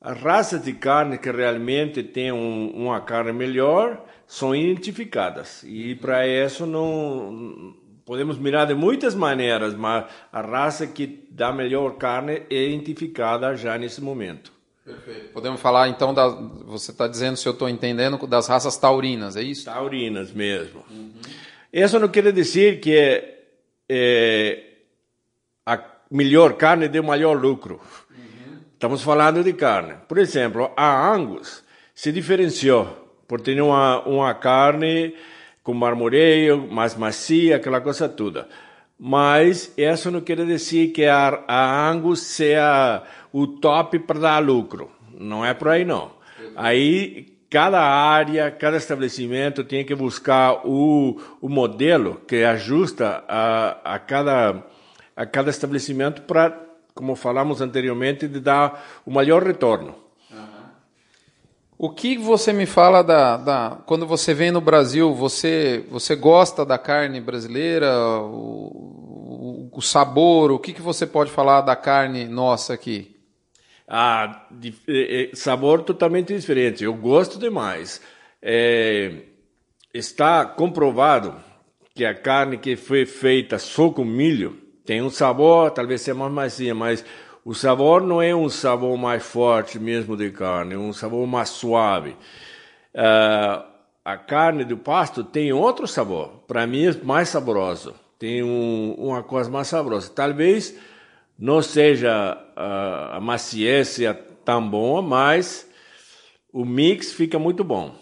a 0.00 0.14
raça 0.14 0.58
de 0.58 0.72
carne 0.72 1.18
que 1.18 1.30
realmente 1.30 2.02
tem 2.02 2.32
um, 2.32 2.70
uma 2.70 2.98
carne 3.00 3.32
melhor 3.32 4.02
são 4.26 4.56
identificadas. 4.56 5.62
E 5.64 5.94
para 5.96 6.26
isso 6.26 6.64
não 6.64 7.74
podemos 8.06 8.38
mirar 8.38 8.66
de 8.66 8.74
muitas 8.74 9.14
maneiras, 9.14 9.74
mas 9.74 10.06
a 10.32 10.40
raça 10.40 10.86
que 10.86 11.26
dá 11.30 11.52
melhor 11.52 11.96
carne 11.96 12.42
é 12.48 12.68
identificada 12.68 13.54
já 13.54 13.76
nesse 13.76 14.00
momento. 14.00 14.50
Perfeito. 14.82 15.32
Podemos 15.34 15.60
falar 15.60 15.90
então 15.90 16.14
da. 16.14 16.26
Você 16.28 16.90
está 16.90 17.06
dizendo, 17.06 17.36
se 17.36 17.46
eu 17.46 17.52
estou 17.52 17.68
entendendo, 17.68 18.26
das 18.26 18.48
raças 18.48 18.78
taurinas, 18.78 19.36
é 19.36 19.42
isso? 19.42 19.66
Taurinas 19.66 20.32
mesmo. 20.32 20.82
Uhum. 20.90 21.12
Isso 21.70 21.98
não 21.98 22.08
quer 22.08 22.32
dizer 22.32 22.80
que 22.80 23.37
é, 23.88 24.64
a 25.64 25.82
melhor 26.10 26.54
carne 26.54 26.88
dê 26.88 27.00
maior 27.00 27.32
lucro. 27.32 27.80
Estamos 28.74 29.02
falando 29.02 29.42
de 29.42 29.52
carne. 29.54 29.94
Por 30.06 30.18
exemplo, 30.18 30.70
a 30.76 31.12
Angus 31.12 31.64
se 31.94 32.12
diferenciou 32.12 32.86
por 33.26 33.40
ter 33.40 33.60
uma, 33.60 34.00
uma 34.06 34.34
carne 34.34 35.14
com 35.62 35.74
marmoreio, 35.74 36.70
mais 36.70 36.94
macia, 36.94 37.56
aquela 37.56 37.80
coisa 37.80 38.08
toda. 38.08 38.48
Mas 38.98 39.72
isso 39.76 40.10
não 40.10 40.20
quer 40.20 40.44
dizer 40.44 40.88
que 40.88 41.04
a, 41.04 41.44
a 41.46 41.90
Angus 41.90 42.20
seja 42.20 43.02
o 43.32 43.46
top 43.46 43.98
para 44.00 44.18
dar 44.18 44.38
lucro. 44.38 44.90
Não 45.12 45.44
é 45.44 45.52
por 45.54 45.68
aí, 45.68 45.84
não. 45.84 46.12
Aí, 46.56 47.37
cada 47.50 47.80
área, 47.80 48.50
cada 48.50 48.76
estabelecimento 48.76 49.64
tem 49.64 49.84
que 49.84 49.94
buscar 49.94 50.66
o, 50.66 51.20
o 51.40 51.48
modelo 51.48 52.20
que 52.26 52.44
ajusta 52.44 53.24
a, 53.26 53.94
a, 53.94 53.98
cada, 53.98 54.62
a 55.16 55.26
cada 55.26 55.50
estabelecimento 55.50 56.22
para 56.22 56.68
como 56.98 57.14
falamos 57.14 57.60
anteriormente, 57.60 58.26
de 58.26 58.40
dar 58.40 58.84
o 59.06 59.10
maior 59.12 59.44
retorno. 59.44 59.94
O 61.78 61.90
que 61.90 62.18
você 62.18 62.52
me 62.52 62.66
fala 62.66 63.04
da, 63.04 63.36
da, 63.36 63.78
quando 63.86 64.04
você 64.04 64.34
vem 64.34 64.50
no 64.50 64.60
Brasil? 64.60 65.14
Você 65.14 65.86
você 65.88 66.16
gosta 66.16 66.66
da 66.66 66.76
carne 66.76 67.20
brasileira? 67.20 67.96
O, 68.20 69.68
o, 69.70 69.70
o 69.72 69.80
sabor? 69.80 70.50
O 70.50 70.58
que, 70.58 70.72
que 70.72 70.82
você 70.82 71.06
pode 71.06 71.30
falar 71.30 71.60
da 71.60 71.76
carne 71.76 72.24
nossa 72.24 72.74
aqui? 72.74 73.16
Ah, 73.88 74.46
de, 74.50 74.74
é, 74.86 75.30
sabor 75.34 75.82
totalmente 75.82 76.34
diferente. 76.34 76.84
Eu 76.84 76.94
gosto 76.94 77.38
demais. 77.38 78.02
É, 78.42 79.22
está 79.94 80.44
comprovado 80.44 81.34
que 81.94 82.04
a 82.04 82.14
carne 82.14 82.58
que 82.58 82.76
foi 82.76 83.06
feita 83.06 83.58
só 83.58 83.90
com 83.90 84.04
milho 84.04 84.56
tem 84.84 85.02
um 85.02 85.10
sabor, 85.10 85.70
talvez 85.70 86.02
seja 86.02 86.14
mais 86.14 86.32
macia, 86.32 86.74
mas 86.74 87.04
o 87.44 87.54
sabor 87.54 88.02
não 88.02 88.22
é 88.22 88.34
um 88.34 88.48
sabor 88.48 88.96
mais 88.96 89.22
forte 89.22 89.78
mesmo 89.78 90.16
de 90.16 90.30
carne, 90.30 90.74
é 90.74 90.78
um 90.78 90.92
sabor 90.92 91.26
mais 91.26 91.48
suave. 91.48 92.10
Uh, 92.94 93.64
a 94.04 94.16
carne 94.16 94.64
do 94.64 94.76
pasto 94.76 95.24
tem 95.24 95.52
outro 95.52 95.86
sabor, 95.86 96.42
para 96.46 96.66
mim 96.66 96.86
é 96.86 97.04
mais 97.04 97.28
saboroso, 97.28 97.94
tem 98.18 98.42
um, 98.42 98.94
uma 98.98 99.22
coisa 99.22 99.50
mais 99.50 99.68
saborosa. 99.68 100.10
Talvez 100.10 100.74
não 101.38 101.62
seja 101.62 102.36
uh, 102.56 103.16
a 103.16 103.20
maciez 103.20 103.98
tão 104.44 104.68
boa, 104.68 105.00
mas 105.00 105.68
o 106.52 106.64
mix 106.64 107.12
fica 107.12 107.38
muito 107.38 107.62
bom. 107.62 107.94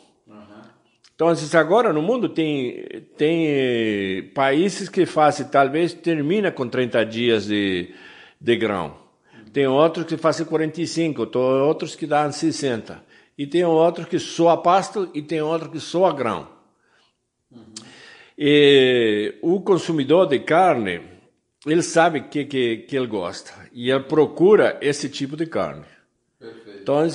Então, 1.17 1.33
agora 1.55 1.95
no 1.95 2.03
mundo 2.03 2.29
tem, 2.29 2.85
tem 3.17 3.47
eh, 3.49 4.25
países 4.35 4.87
que 4.87 5.07
fazem, 5.07 5.49
talvez 5.49 5.95
termina 5.95 6.53
com 6.53 6.69
30 6.69 7.07
dias 7.07 7.47
de, 7.47 7.95
de 8.39 8.57
grão. 8.57 8.99
Tem 9.51 9.67
outros 9.67 10.05
que 10.05 10.19
fazem 10.19 10.45
45, 10.45 11.31
outros 11.39 11.97
que 11.97 12.07
dão 12.07 12.31
60. 12.31 13.03
E 13.39 13.47
tem 13.47 13.65
outros 13.65 14.07
que 14.07 14.19
só 14.19 14.51
a 14.51 14.57
pasto 14.59 15.11
e 15.15 15.23
tem 15.23 15.41
outros 15.41 15.71
que 15.71 15.81
só 15.81 16.05
a 16.05 16.13
grão. 16.13 16.49
Uhum. 17.51 17.65
E 18.37 19.39
o 19.41 19.63
consumidor 19.63 20.27
de 20.27 20.41
carne, 20.41 21.01
ele 21.67 21.83
sabe 21.83 22.23
que, 22.23 22.45
que, 22.45 22.79
que 22.79 22.97
ele 22.97 23.07
gosta. 23.07 23.53
E 23.73 23.91
ele 23.91 24.05
procura 24.05 24.79
esse 24.81 25.09
tipo 25.09 25.37
de 25.37 25.47
carne. 25.47 25.85
Perfeito. 26.39 26.81
Então, 26.83 27.07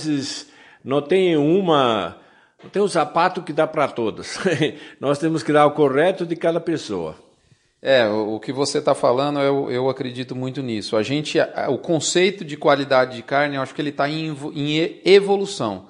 não 0.84 1.02
tem 1.02 1.38
uma 1.38 2.18
não 2.64 2.70
tem 2.70 2.82
um 2.82 2.88
sapato 2.88 3.42
que 3.42 3.54
dá 3.54 3.66
para 3.66 3.88
todos. 3.88 4.38
Nós 5.00 5.18
temos 5.18 5.42
que 5.42 5.52
dar 5.52 5.66
o 5.66 5.72
correto 5.72 6.26
de 6.26 6.36
cada 6.36 6.60
pessoa. 6.60 7.16
É, 7.82 8.08
o, 8.08 8.40
que 8.40 8.54
você 8.54 8.78
está 8.78 8.94
falando, 8.94 9.40
eu, 9.40 9.72
eu 9.72 9.90
acredito 9.90 10.36
muito 10.36 10.62
nisso. 10.62 10.96
A 10.96 11.02
gente, 11.02 11.40
o 11.68 11.80
conceito 11.80 12.46
de 12.46 12.56
qualidade 12.56 13.16
de 13.16 13.24
carne, 13.24 13.56
eu 13.56 13.62
acho 13.62 13.74
que 13.74 13.82
ele 13.82 13.90
está 13.90 14.08
em, 14.08 14.38
em 14.54 15.02
evolução. 15.04 15.88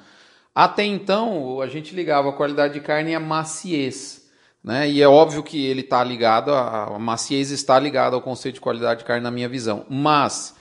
Até 0.55 0.85
então, 0.85 1.59
a 1.59 1.67
gente 1.67 1.93
ligava 1.93 2.29
a 2.29 2.33
qualidade 2.33 2.75
de 2.75 2.79
carne 2.79 3.13
à 3.13 3.19
maciez. 3.19 4.20
Né? 4.63 4.89
E 4.89 5.01
é 5.01 5.07
óbvio 5.07 5.43
que 5.43 5.65
ele 5.65 5.81
está 5.81 6.03
ligado, 6.03 6.51
a, 6.51 6.95
a 6.95 6.99
maciez 6.99 7.51
está 7.51 7.79
ligada 7.79 8.15
ao 8.15 8.21
conceito 8.21 8.55
de 8.55 8.61
qualidade 8.61 8.99
de 8.99 9.05
carne 9.05 9.23
na 9.23 9.31
minha 9.31 9.49
visão. 9.49 9.85
Mas, 9.89 10.55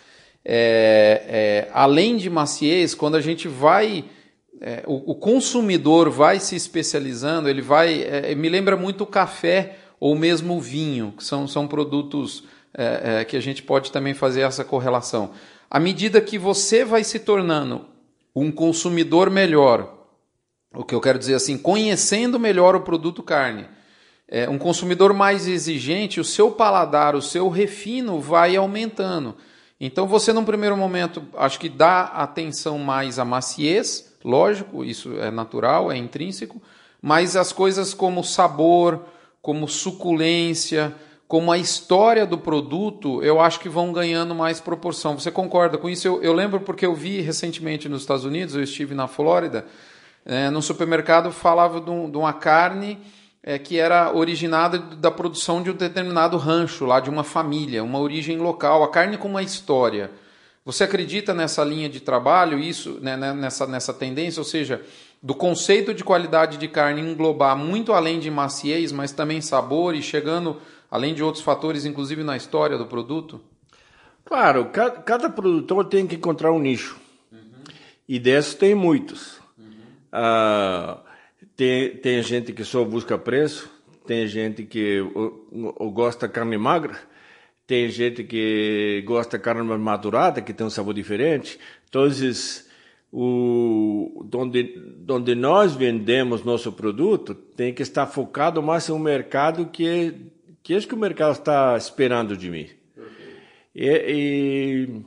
é, 0.44 1.24
é, 1.28 1.70
além 1.72 2.16
de 2.16 2.30
maciez, 2.30 2.94
quando 2.94 3.16
a 3.16 3.20
gente 3.20 3.46
vai 3.46 4.04
é, 4.60 4.82
o, 4.86 5.12
o, 5.12 5.14
consumidor 5.14 6.10
vai 6.10 6.38
se 6.38 6.54
especializando, 6.54 7.48
ele 7.48 7.62
vai. 7.62 8.02
É, 8.02 8.34
me 8.34 8.48
lembra 8.48 8.76
muito 8.76 9.04
o 9.04 9.06
café 9.06 9.78
ou 9.98 10.14
mesmo 10.14 10.56
o 10.56 10.60
vinho, 10.60 11.14
que 11.16 11.24
são, 11.24 11.48
são 11.48 11.66
produtos 11.66 12.44
é, 12.76 13.20
é, 13.20 13.24
que 13.24 13.36
a 13.36 13.40
gente 13.40 13.62
pode 13.62 13.90
também 13.90 14.12
fazer 14.12 14.42
essa 14.42 14.62
correlação. 14.62 15.30
À 15.70 15.80
medida 15.80 16.20
que 16.20 16.38
você 16.38 16.84
vai 16.84 17.02
se 17.04 17.18
tornando 17.18 17.86
um 18.36 18.52
consumidor 18.52 19.30
melhor, 19.30 19.94
o 20.74 20.84
que 20.84 20.94
eu 20.94 21.00
quero 21.00 21.18
dizer 21.18 21.34
assim, 21.34 21.56
conhecendo 21.56 22.38
melhor 22.38 22.76
o 22.76 22.82
produto 22.82 23.22
carne, 23.22 23.66
é, 24.31 24.49
um 24.49 24.57
consumidor 24.57 25.12
mais 25.12 25.47
exigente, 25.47 26.21
o 26.21 26.25
seu 26.25 26.53
paladar, 26.53 27.14
o 27.14 27.23
seu 27.23 27.49
refino 27.49 28.21
vai 28.21 28.57
aumentando. 28.57 29.37
Então 29.81 30.07
você, 30.07 30.33
num 30.33 30.45
primeiro 30.45 30.77
momento, 30.77 31.23
acho 31.37 31.59
que 31.59 31.69
dá 31.69 32.05
atenção 32.05 32.79
mais 32.79 33.19
à 33.19 33.25
maciez 33.25 34.11
Lógico, 34.25 34.85
isso 34.85 35.19
é 35.19 35.31
natural, 35.31 35.90
é 35.90 35.97
intrínseco, 35.97 36.61
mas 37.01 37.37
as 37.37 37.53
coisas 37.53 37.95
como 37.95 38.23
sabor, 38.23 39.05
como 39.40 39.66
suculência, 39.66 40.95
como 41.27 41.51
a 41.51 41.57
história 41.57 42.27
do 42.27 42.37
produto, 42.37 43.23
eu 43.23 43.40
acho 43.40 43.61
que 43.61 43.69
vão 43.69 43.93
ganhando 43.93 44.35
mais 44.35 44.61
proporção. 44.61 45.19
Você 45.19 45.31
concorda 45.31 45.79
com 45.79 45.88
isso? 45.88 46.07
Eu, 46.07 46.23
eu 46.23 46.33
lembro 46.35 46.61
porque 46.61 46.85
eu 46.85 46.95
vi 46.95 47.21
recentemente 47.21 47.88
nos 47.88 48.03
Estados 48.03 48.25
Unidos, 48.25 48.55
eu 48.55 48.62
estive 48.62 48.95
na 48.95 49.07
Flórida, 49.07 49.64
é, 50.27 50.51
no 50.51 50.61
supermercado 50.61 51.33
falava 51.33 51.81
de, 51.81 51.90
um, 51.90 52.11
de 52.11 52.19
uma 52.19 52.35
carne 52.35 52.99
é, 53.42 53.59
que 53.59 53.79
era 53.79 54.14
originada 54.14 54.79
da 54.79 55.11
produção 55.11 55.62
de 55.62 55.70
um 55.70 55.74
determinado 55.74 56.37
rancho, 56.37 56.85
lá 56.85 57.00
de 57.00 57.09
uma 57.09 57.24
família, 57.24 57.83
uma 57.83 57.98
origem 57.98 58.38
local, 58.38 58.83
a 58.83 58.90
carne 58.90 59.16
com 59.16 59.29
uma 59.29 59.42
história. 59.42 60.11
Você 60.64 60.85
acredita 60.85 61.33
nessa 61.33 61.64
linha 61.64 61.88
de 61.88 62.00
trabalho, 62.00 62.59
isso, 62.59 62.98
né, 63.00 63.16
né, 63.16 63.33
nessa, 63.33 63.66
nessa 63.66 63.94
tendência, 63.94 64.40
ou 64.40 64.44
seja, 64.44 64.83
do 65.22 65.35
conceito 65.35 65.94
de 65.94 66.05
qualidade 66.05 66.59
de 66.59 66.68
carne 66.68 67.00
englobar 67.00 67.57
muito 67.57 67.92
além 67.92 68.20
de 68.20 68.31
maciez, 68.31 68.92
mas 68.92 69.12
também 69.12 69.40
sabor 69.40 69.94
e 69.94 70.03
chegando 70.03 70.61
além 70.90 71.14
de 71.14 71.22
outros 71.22 71.42
fatores, 71.42 71.87
inclusive 71.87 72.22
na 72.22 72.37
história 72.37 72.76
do 72.76 72.87
produto? 72.87 73.40
Claro, 74.24 74.66
cada, 74.66 75.00
cada 75.03 75.31
produtor 75.31 75.87
tem 75.87 76.07
que 76.07 76.16
encontrar 76.16 76.53
um 76.53 76.59
nicho. 76.59 76.98
Uhum. 77.33 77.40
E 78.09 78.18
desses 78.18 78.55
tem 78.55 78.74
muitos. 78.74 79.38
Uhum. 79.59 79.72
Ah, 80.12 80.98
tem, 81.61 81.90
tem 81.90 82.23
gente 82.23 82.55
que 82.55 82.64
só 82.64 82.83
busca 82.83 83.18
preço, 83.18 83.70
tem 84.07 84.27
gente 84.27 84.64
que 84.64 84.99
ou, 85.14 85.46
ou 85.77 85.90
gosta 85.90 86.27
de 86.27 86.33
carne 86.33 86.57
magra, 86.57 86.99
tem 87.66 87.87
gente 87.90 88.25
que 88.25 89.05
gosta 89.07 89.37
de 89.37 89.44
carne 89.44 89.62
mais 89.62 89.79
madurada, 89.79 90.40
que 90.40 90.55
tem 90.55 90.66
um 90.66 90.70
sabor 90.70 90.94
diferente. 90.94 91.61
Então, 91.87 92.09
o, 93.12 94.27
onde, 94.35 94.75
onde 95.07 95.35
nós 95.35 95.75
vendemos 95.75 96.44
nosso 96.44 96.73
produto 96.73 97.35
tem 97.35 97.75
que 97.75 97.83
estar 97.83 98.07
focado 98.07 98.62
mais 98.62 98.88
um 98.88 98.99
mercado 98.99 99.66
que, 99.66 100.14
que 100.62 100.73
é 100.73 100.81
que 100.81 100.94
o 100.94 100.99
mercado 100.99 101.33
está 101.33 101.77
esperando 101.77 102.38
de 102.38 102.49
mim. 102.49 102.70
E, 103.75 103.87
e, 103.87 105.03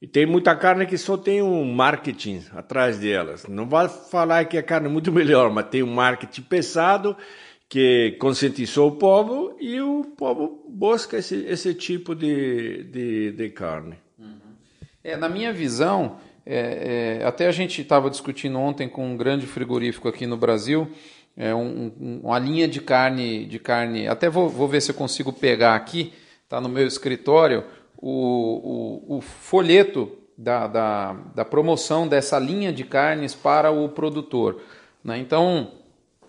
E 0.00 0.06
tem 0.06 0.26
muita 0.26 0.54
carne 0.54 0.86
que 0.86 0.98
só 0.98 1.16
tem 1.16 1.40
um 1.40 1.64
marketing 1.72 2.44
atrás 2.52 2.98
delas. 2.98 3.46
Não 3.46 3.66
vai 3.66 3.88
falar 3.88 4.44
que 4.44 4.58
a 4.58 4.62
carne 4.62 4.86
é 4.86 4.90
muito 4.90 5.10
melhor, 5.12 5.50
mas 5.50 5.68
tem 5.68 5.82
um 5.82 5.94
marketing 5.94 6.42
pesado 6.42 7.16
que 7.68 8.16
conscientizou 8.20 8.88
o 8.90 8.96
povo 8.96 9.56
e 9.58 9.80
o 9.80 10.04
povo 10.16 10.64
busca 10.68 11.18
esse, 11.18 11.36
esse 11.46 11.74
tipo 11.74 12.14
de, 12.14 12.84
de, 12.84 13.32
de 13.32 13.50
carne. 13.50 13.96
Uhum. 14.18 14.36
É, 15.02 15.16
na 15.16 15.28
minha 15.28 15.52
visão, 15.52 16.18
é, 16.46 17.18
é, 17.20 17.24
até 17.26 17.46
a 17.46 17.52
gente 17.52 17.80
estava 17.80 18.10
discutindo 18.10 18.58
ontem 18.58 18.88
com 18.88 19.06
um 19.06 19.16
grande 19.16 19.46
frigorífico 19.46 20.08
aqui 20.08 20.26
no 20.26 20.36
Brasil, 20.36 20.90
é, 21.36 21.54
um, 21.54 21.92
um, 21.98 22.20
uma 22.22 22.38
linha 22.38 22.68
de 22.68 22.80
carne, 22.80 23.46
de 23.46 23.58
carne. 23.58 24.06
Até 24.06 24.28
vou, 24.28 24.48
vou 24.48 24.68
ver 24.68 24.80
se 24.82 24.90
eu 24.90 24.94
consigo 24.94 25.32
pegar 25.32 25.74
aqui, 25.74 26.12
está 26.44 26.60
no 26.60 26.68
meu 26.68 26.86
escritório, 26.86 27.64
o, 27.96 29.02
o, 29.08 29.16
o 29.16 29.20
folheto 29.20 30.12
da, 30.36 30.66
da, 30.66 31.16
da, 31.34 31.44
promoção 31.44 32.08
dessa 32.08 32.38
linha 32.38 32.72
de 32.72 32.84
carnes 32.84 33.34
para 33.34 33.70
o 33.70 33.88
produtor. 33.88 34.60
Né? 35.02 35.18
Então, 35.18 35.72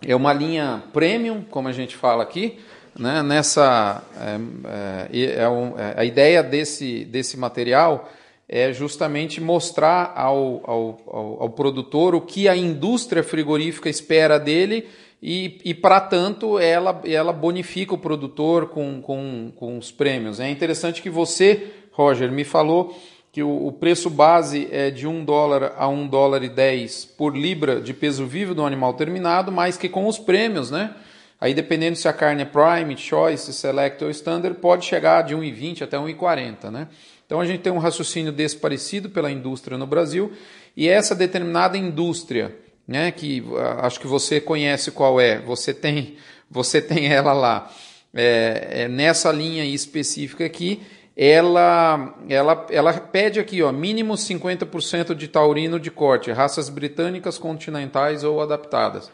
é 0.06 0.14
uma 0.14 0.32
linha 0.32 0.84
premium, 0.92 1.42
como 1.42 1.68
a 1.68 1.72
gente 1.72 1.96
fala 1.96 2.22
aqui. 2.22 2.58
Né? 2.98 3.22
Nessa, 3.22 4.02
é, 4.16 5.18
é, 5.18 5.42
é 5.42 5.48
um, 5.48 5.78
é, 5.78 5.94
a 5.96 6.04
ideia 6.04 6.42
desse, 6.42 7.04
desse 7.04 7.36
material 7.36 8.08
é 8.48 8.72
justamente 8.72 9.40
mostrar 9.40 10.12
ao, 10.14 10.62
ao, 10.64 11.00
ao, 11.06 11.42
ao, 11.42 11.50
produtor 11.50 12.14
o 12.14 12.20
que 12.20 12.48
a 12.48 12.56
indústria 12.56 13.22
frigorífica 13.22 13.90
espera 13.90 14.38
dele 14.38 14.88
e, 15.22 15.58
e 15.64 15.74
para 15.74 16.00
tanto, 16.00 16.58
ela, 16.58 17.00
ela 17.04 17.32
bonifica 17.32 17.94
o 17.94 17.98
produtor 17.98 18.68
com, 18.68 19.00
com, 19.00 19.52
com 19.56 19.78
os 19.78 19.90
prêmios. 19.90 20.40
É 20.40 20.48
interessante 20.48 21.00
que 21.02 21.10
você, 21.10 21.68
Roger, 21.92 22.30
me 22.30 22.44
falou 22.44 22.96
que 23.32 23.42
o, 23.42 23.66
o 23.66 23.72
preço 23.72 24.08
base 24.08 24.68
é 24.70 24.90
de 24.90 25.06
1 25.06 25.24
dólar 25.24 25.74
a 25.76 25.88
1 25.88 26.06
dólar 26.08 26.42
e 26.42 26.48
10 26.48 27.04
por 27.18 27.36
libra 27.36 27.80
de 27.80 27.92
peso 27.92 28.24
vivo 28.24 28.54
do 28.54 28.64
animal 28.64 28.94
terminado, 28.94 29.50
mas 29.52 29.76
que 29.76 29.88
com 29.88 30.06
os 30.06 30.18
prêmios, 30.18 30.70
né? 30.70 30.94
Aí 31.38 31.52
dependendo 31.52 31.96
se 31.96 32.08
a 32.08 32.14
carne 32.14 32.42
é 32.42 32.46
Prime, 32.46 32.96
Choice, 32.96 33.52
Select 33.52 34.02
ou 34.02 34.10
Standard, 34.10 34.58
pode 34.58 34.86
chegar 34.86 35.22
de 35.22 35.34
1,20 35.34 35.82
até 35.82 35.98
1,40, 35.98 36.70
né? 36.70 36.88
Então 37.26 37.40
a 37.40 37.44
gente 37.44 37.60
tem 37.60 37.72
um 37.72 37.78
raciocínio 37.78 38.32
desse 38.32 38.56
parecido 38.56 39.10
pela 39.10 39.30
indústria 39.30 39.76
no 39.76 39.86
Brasil 39.86 40.32
e 40.76 40.88
essa 40.88 41.14
determinada 41.14 41.76
indústria, 41.76 42.56
né, 42.86 43.10
que 43.10 43.44
ah, 43.56 43.86
acho 43.86 43.98
que 44.00 44.06
você 44.06 44.40
conhece 44.40 44.90
qual 44.90 45.20
é, 45.20 45.38
você 45.40 45.74
tem, 45.74 46.16
você 46.50 46.80
tem 46.80 47.12
ela 47.12 47.32
lá, 47.32 47.70
é, 48.14 48.82
é 48.82 48.88
nessa 48.88 49.32
linha 49.32 49.64
específica 49.64 50.44
aqui, 50.44 50.82
ela, 51.16 52.14
ela, 52.28 52.66
ela 52.70 52.92
pede 52.92 53.40
aqui, 53.40 53.62
ó, 53.62 53.72
mínimo 53.72 54.14
50% 54.14 55.14
de 55.14 55.28
taurino 55.28 55.80
de 55.80 55.90
corte, 55.90 56.30
raças 56.30 56.68
britânicas, 56.68 57.38
continentais 57.38 58.22
ou 58.22 58.42
adaptadas. 58.42 59.10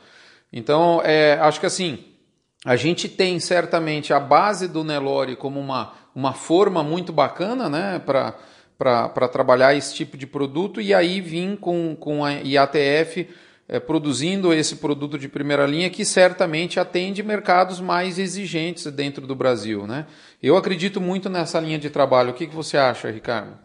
Então, 0.53 1.01
é, 1.05 1.39
acho 1.41 1.61
que 1.61 1.67
assim, 1.67 2.05
a 2.65 2.75
gente 2.75 3.09
tem 3.09 3.39
certamente 3.39 4.13
a 4.13 4.19
base 4.19 4.67
do 4.67 4.83
Nelore 4.83 5.37
como 5.37 5.61
uma, 5.61 5.93
uma 6.15 6.33
forma 6.33 6.83
muito 6.83 7.13
bacana 7.13 7.69
né, 7.69 8.03
para 8.05 9.29
trabalhar 9.29 9.75
esse 9.75 9.95
tipo 9.95 10.17
de 10.17 10.27
produto 10.27 10.81
e 10.81 10.93
aí 10.93 11.21
vir 11.21 11.57
com, 11.59 11.97
com 11.97 12.25
a 12.25 12.33
IATF 12.33 13.29
é, 13.73 13.81
produzindo 13.81 14.53
esse 14.53 14.77
produto 14.77 15.19
de 15.19 15.31
primeira 15.31 15.67
linha 15.67 15.89
que 15.89 16.05
certamente 16.05 16.79
atende 16.79 17.23
mercados 17.23 17.81
mais 17.81 18.19
exigentes 18.19 18.85
dentro 18.93 19.27
do 19.27 19.35
Brasil. 19.35 19.87
Né? 19.87 20.07
Eu 20.43 20.59
acredito 20.59 21.01
muito 21.01 21.31
nessa 21.31 21.59
linha 21.59 21.79
de 21.79 21.89
trabalho. 21.89 22.33
O 22.33 22.35
que, 22.35 22.47
que 22.47 22.55
você 22.55 22.77
acha, 22.77 23.11
Ricardo? 23.11 23.59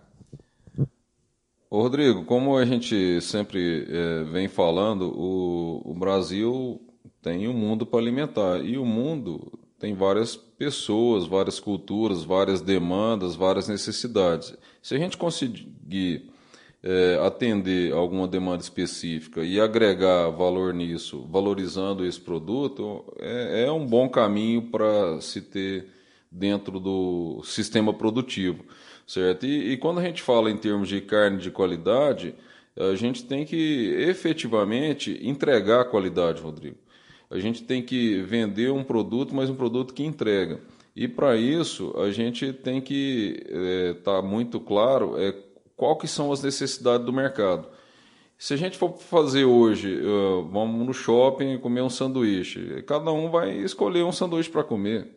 Ô 1.70 1.82
Rodrigo, 1.82 2.24
como 2.24 2.58
a 2.58 2.64
gente 2.64 3.20
sempre 3.20 3.86
é, 3.90 4.24
vem 4.24 4.48
falando, 4.48 5.14
o, 5.14 5.82
o 5.84 5.94
Brasil 5.94 6.82
tem 7.22 7.46
um 7.50 7.54
mundo 7.54 7.86
para 7.86 8.00
alimentar 8.00 8.60
e 8.64 8.78
o 8.78 8.86
mundo 8.86 9.60
tem 9.78 9.94
várias 9.94 10.38
pessoas, 10.38 11.28
várias 11.28 11.60
culturas, 11.60 12.24
várias 12.24 12.62
demandas, 12.62 13.36
várias 13.36 13.68
necessidades. 13.68 14.56
Se 14.82 14.96
a 14.96 14.98
gente 14.98 15.18
conseguir 15.18 16.32
é, 16.88 17.20
atender 17.22 17.92
alguma 17.92 18.26
demanda 18.26 18.64
específica 18.64 19.44
e 19.44 19.60
agregar 19.60 20.30
valor 20.30 20.74
nisso, 20.74 21.28
valorizando 21.30 22.06
esse 22.06 22.18
produto, 22.18 23.04
é, 23.20 23.66
é 23.66 23.72
um 23.72 23.86
bom 23.86 24.08
caminho 24.08 24.62
para 24.62 25.20
se 25.20 25.42
ter 25.42 25.88
dentro 26.32 26.80
do 26.80 27.42
sistema 27.44 27.94
produtivo, 27.94 28.64
certo? 29.06 29.46
E, 29.46 29.74
e 29.74 29.78
quando 29.78 30.00
a 30.00 30.04
gente 30.04 30.22
fala 30.22 30.50
em 30.50 30.56
termos 30.56 30.88
de 30.88 31.02
carne 31.02 31.40
de 31.40 31.52
qualidade, 31.52 32.34
a 32.80 32.96
gente 32.96 33.26
tem 33.26 33.44
que 33.44 33.94
efetivamente 33.98 35.20
entregar 35.22 35.84
qualidade, 35.86 36.42
Rodrigo. 36.42 36.78
A 37.30 37.38
gente 37.38 37.64
tem 37.64 37.82
que 37.82 38.22
vender 38.22 38.72
um 38.72 38.86
produto, 38.86 39.36
mas 39.36 39.50
um 39.50 39.56
produto 39.56 39.94
que 39.94 40.06
entrega. 40.06 40.62
E 40.96 41.06
para 41.06 41.36
isso 41.36 41.94
a 42.00 42.12
gente 42.12 42.54
tem 42.54 42.80
que 42.80 43.44
estar 43.46 44.12
é, 44.12 44.20
tá 44.22 44.22
muito 44.22 44.58
claro 44.58 45.20
é, 45.20 45.34
qual 45.78 45.96
que 45.96 46.08
são 46.08 46.32
as 46.32 46.42
necessidades 46.42 47.06
do 47.06 47.14
mercado. 47.14 47.68
Se 48.38 48.54
a 48.54 48.58
gente 48.58 48.78
for 48.78 48.98
fazer 48.98 49.46
hoje, 49.46 50.00
vamos 50.52 50.86
no 50.86 50.94
shopping 50.94 51.58
comer 51.60 51.82
um 51.82 51.90
sanduíche, 51.90 52.84
cada 52.86 53.12
um 53.12 53.30
vai 53.30 53.52
escolher 53.58 54.04
um 54.04 54.12
sanduíche 54.12 54.50
para 54.50 54.64
comer, 54.64 55.08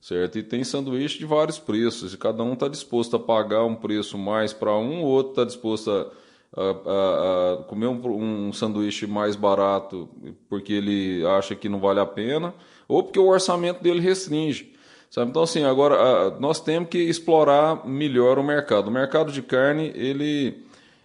certo? 0.00 0.38
E 0.38 0.42
tem 0.42 0.62
sanduíche 0.64 1.18
de 1.18 1.26
vários 1.26 1.58
preços, 1.58 2.14
e 2.14 2.16
cada 2.16 2.42
um 2.42 2.52
está 2.52 2.68
disposto 2.68 3.16
a 3.16 3.18
pagar 3.18 3.64
um 3.64 3.74
preço 3.74 4.16
mais 4.16 4.52
para 4.52 4.74
um, 4.76 5.02
o 5.02 5.06
outro 5.06 5.32
está 5.32 5.44
disposto 5.44 5.90
a, 5.90 6.10
a, 6.56 6.62
a, 6.62 7.52
a 7.54 7.56
comer 7.64 7.88
um, 7.88 8.48
um, 8.48 8.52
sanduíche 8.54 9.06
mais 9.06 9.36
barato 9.36 10.08
porque 10.48 10.72
ele 10.72 11.26
acha 11.26 11.54
que 11.54 11.68
não 11.68 11.78
vale 11.78 12.00
a 12.00 12.06
pena, 12.06 12.54
ou 12.88 13.02
porque 13.02 13.18
o 13.18 13.28
orçamento 13.28 13.82
dele 13.82 14.00
restringe. 14.00 14.71
Sabe? 15.12 15.28
Então, 15.28 15.42
assim, 15.42 15.62
agora 15.62 16.30
nós 16.40 16.58
temos 16.58 16.88
que 16.88 16.96
explorar 16.96 17.86
melhor 17.86 18.38
o 18.38 18.42
mercado. 18.42 18.88
O 18.88 18.90
mercado 18.90 19.30
de 19.30 19.42
carne, 19.42 19.92
ele, 19.94 20.64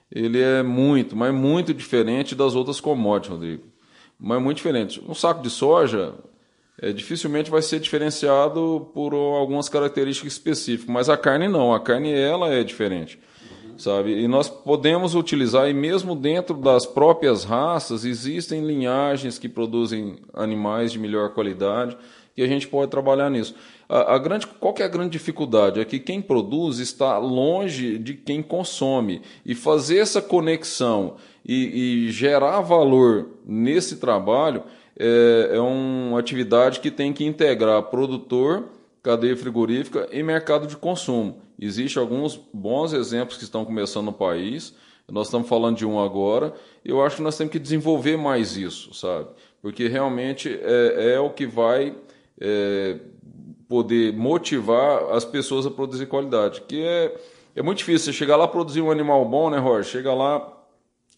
ele 0.10 0.42
é 0.42 0.64
muito, 0.64 1.14
mas 1.14 1.34
muito 1.34 1.74
diferente 1.74 2.34
das 2.34 2.56
outras 2.56 2.80
commodities, 2.80 3.34
Rodrigo. 3.34 3.64
Mas 4.18 4.42
muito 4.42 4.58
diferente. 4.58 5.04
Um 5.06 5.14
saco 5.14 5.42
de 5.44 5.50
soja 5.50 6.14
é, 6.82 6.94
dificilmente 6.94 7.52
vai 7.52 7.62
ser 7.62 7.82
diferenciado 7.82 8.90
por 8.94 9.14
algumas 9.14 9.68
características 9.68 10.32
específicas, 10.32 10.90
mas 10.90 11.10
a 11.10 11.18
carne 11.18 11.50
não. 11.50 11.74
A 11.74 11.80
carne, 11.82 12.14
ela 12.14 12.48
é 12.48 12.64
diferente. 12.64 13.20
Sabe? 13.78 14.18
E 14.24 14.26
nós 14.26 14.50
podemos 14.50 15.16
utilizar, 15.16 15.70
e 15.70 15.74
mesmo 15.74 16.16
dentro 16.16 16.56
das 16.56 16.86
próprias 16.86 17.44
raças, 17.44 18.06
existem 18.06 18.66
linhagens 18.66 19.38
que 19.38 19.50
produzem 19.50 20.16
animais 20.34 20.94
de 20.94 20.98
melhor 20.98 21.34
qualidade 21.34 21.98
e 22.38 22.44
a 22.44 22.48
gente 22.48 22.68
pode 22.68 22.92
trabalhar 22.92 23.32
nisso. 23.32 23.56
A, 23.90 24.14
a, 24.14 24.18
grande, 24.20 24.46
qual 24.46 24.74
que 24.74 24.84
é 24.84 24.86
a 24.86 24.90
grande 24.90 25.10
dificuldade? 25.10 25.80
É 25.80 25.86
que 25.86 26.00
quem 26.00 26.22
produz 26.22 26.78
está 26.78 27.18
longe 27.18 27.98
de 27.98 28.14
quem 28.14 28.44
consome. 28.44 29.24
E 29.44 29.56
fazer 29.56 29.98
essa 29.98 30.22
conexão 30.22 31.16
e, 31.44 32.06
e 32.06 32.12
gerar 32.12 32.62
valor 32.62 33.30
nesse 33.46 33.98
trabalho 33.98 34.64
é, 35.00 35.52
é 35.54 35.60
uma 35.60 36.20
atividade 36.20 36.80
que 36.80 36.92
tem 36.92 37.12
que 37.12 37.26
integrar 37.26 37.82
produtor, 37.84 38.66
cadeia 39.02 39.36
frigorífica 39.36 40.08
e 40.12 40.22
mercado 40.22 40.68
de 40.68 40.78
consumo. 40.78 41.42
Existem 41.60 42.02
alguns 42.02 42.40
bons 42.54 42.94
exemplos 42.94 43.38
que 43.38 43.44
estão 43.44 43.66
começando 43.66 44.06
no 44.06 44.14
país. 44.14 44.76
Nós 45.10 45.28
estamos 45.28 45.48
falando 45.48 45.78
de 45.78 45.86
um 45.86 46.00
agora. 46.00 46.54
Eu 46.84 47.02
acho 47.02 47.16
que 47.16 47.22
nós 47.22 47.38
temos 47.38 47.52
que 47.52 47.60
desenvolver 47.60 48.18
mais 48.18 48.58
isso, 48.58 48.94
sabe? 48.94 49.30
Porque 49.62 49.88
realmente 49.88 50.60
é, 50.62 51.14
é 51.14 51.20
o 51.20 51.30
que 51.30 51.48
vai 51.48 51.96
é, 52.40 52.98
poder 53.68 54.14
motivar 54.14 55.12
as 55.12 55.26
pessoas 55.26 55.66
a 55.66 55.72
produzir 55.72 56.06
qualidade. 56.06 56.62
Que 56.62 56.84
é, 56.84 57.16
é 57.56 57.62
muito 57.62 57.80
difícil 57.80 58.12
você 58.12 58.18
chegar 58.18 58.36
lá 58.36 58.48
produzir 58.48 58.82
um 58.82 58.92
animal 58.92 59.26
bom, 59.26 59.50
né, 59.50 59.58
Roger? 59.58 59.84
Chega 59.84 60.14
lá, 60.14 60.48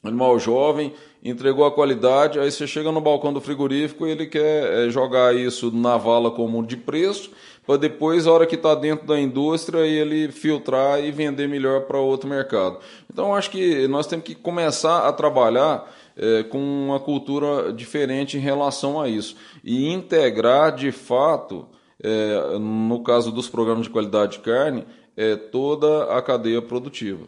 animal 0.04 0.40
jovem, 0.40 0.94
entregou 1.24 1.66
a 1.66 1.72
qualidade, 1.72 2.40
aí 2.40 2.52
você 2.52 2.66
chega 2.66 2.92
no 2.92 3.02
balcão 3.02 3.34
do 3.34 3.42
frigorífico 3.42 4.08
e 4.08 4.12
ele 4.12 4.26
quer 4.26 4.88
é, 4.88 4.90
jogar 4.90 5.36
isso 5.36 5.72
na 5.72 5.98
vala 5.98 6.32
como 6.32 6.66
de 6.66 6.78
preço, 6.78 7.32
para 7.70 7.78
depois, 7.78 8.26
a 8.26 8.32
hora 8.32 8.48
que 8.48 8.56
está 8.56 8.74
dentro 8.74 9.06
da 9.06 9.20
indústria, 9.20 9.86
ele 9.86 10.32
filtrar 10.32 11.04
e 11.04 11.12
vender 11.12 11.48
melhor 11.48 11.82
para 11.82 12.00
outro 12.00 12.28
mercado. 12.28 12.80
Então, 13.08 13.36
acho 13.36 13.52
que 13.52 13.88
nós 13.88 14.08
temos 14.08 14.26
que 14.26 14.34
começar 14.34 15.08
a 15.08 15.14
trabalhar 15.14 15.88
é, 16.20 16.44
com 16.44 16.60
uma 16.60 17.00
cultura 17.00 17.72
diferente 17.72 18.38
em 18.38 18.42
relação 18.42 19.00
a 19.00 19.08
isso. 19.08 19.38
E 19.64 19.92
integrar, 19.92 20.76
de 20.76 20.92
fato, 20.92 21.66
é, 22.04 22.60
no 22.60 23.02
caso 23.02 23.32
dos 23.32 23.48
programas 23.48 23.86
de 23.86 23.90
qualidade 23.90 24.34
de 24.34 24.40
carne, 24.40 24.86
é, 25.16 25.36
toda 25.38 26.16
a 26.16 26.22
cadeia 26.22 26.62
produtiva. 26.62 27.26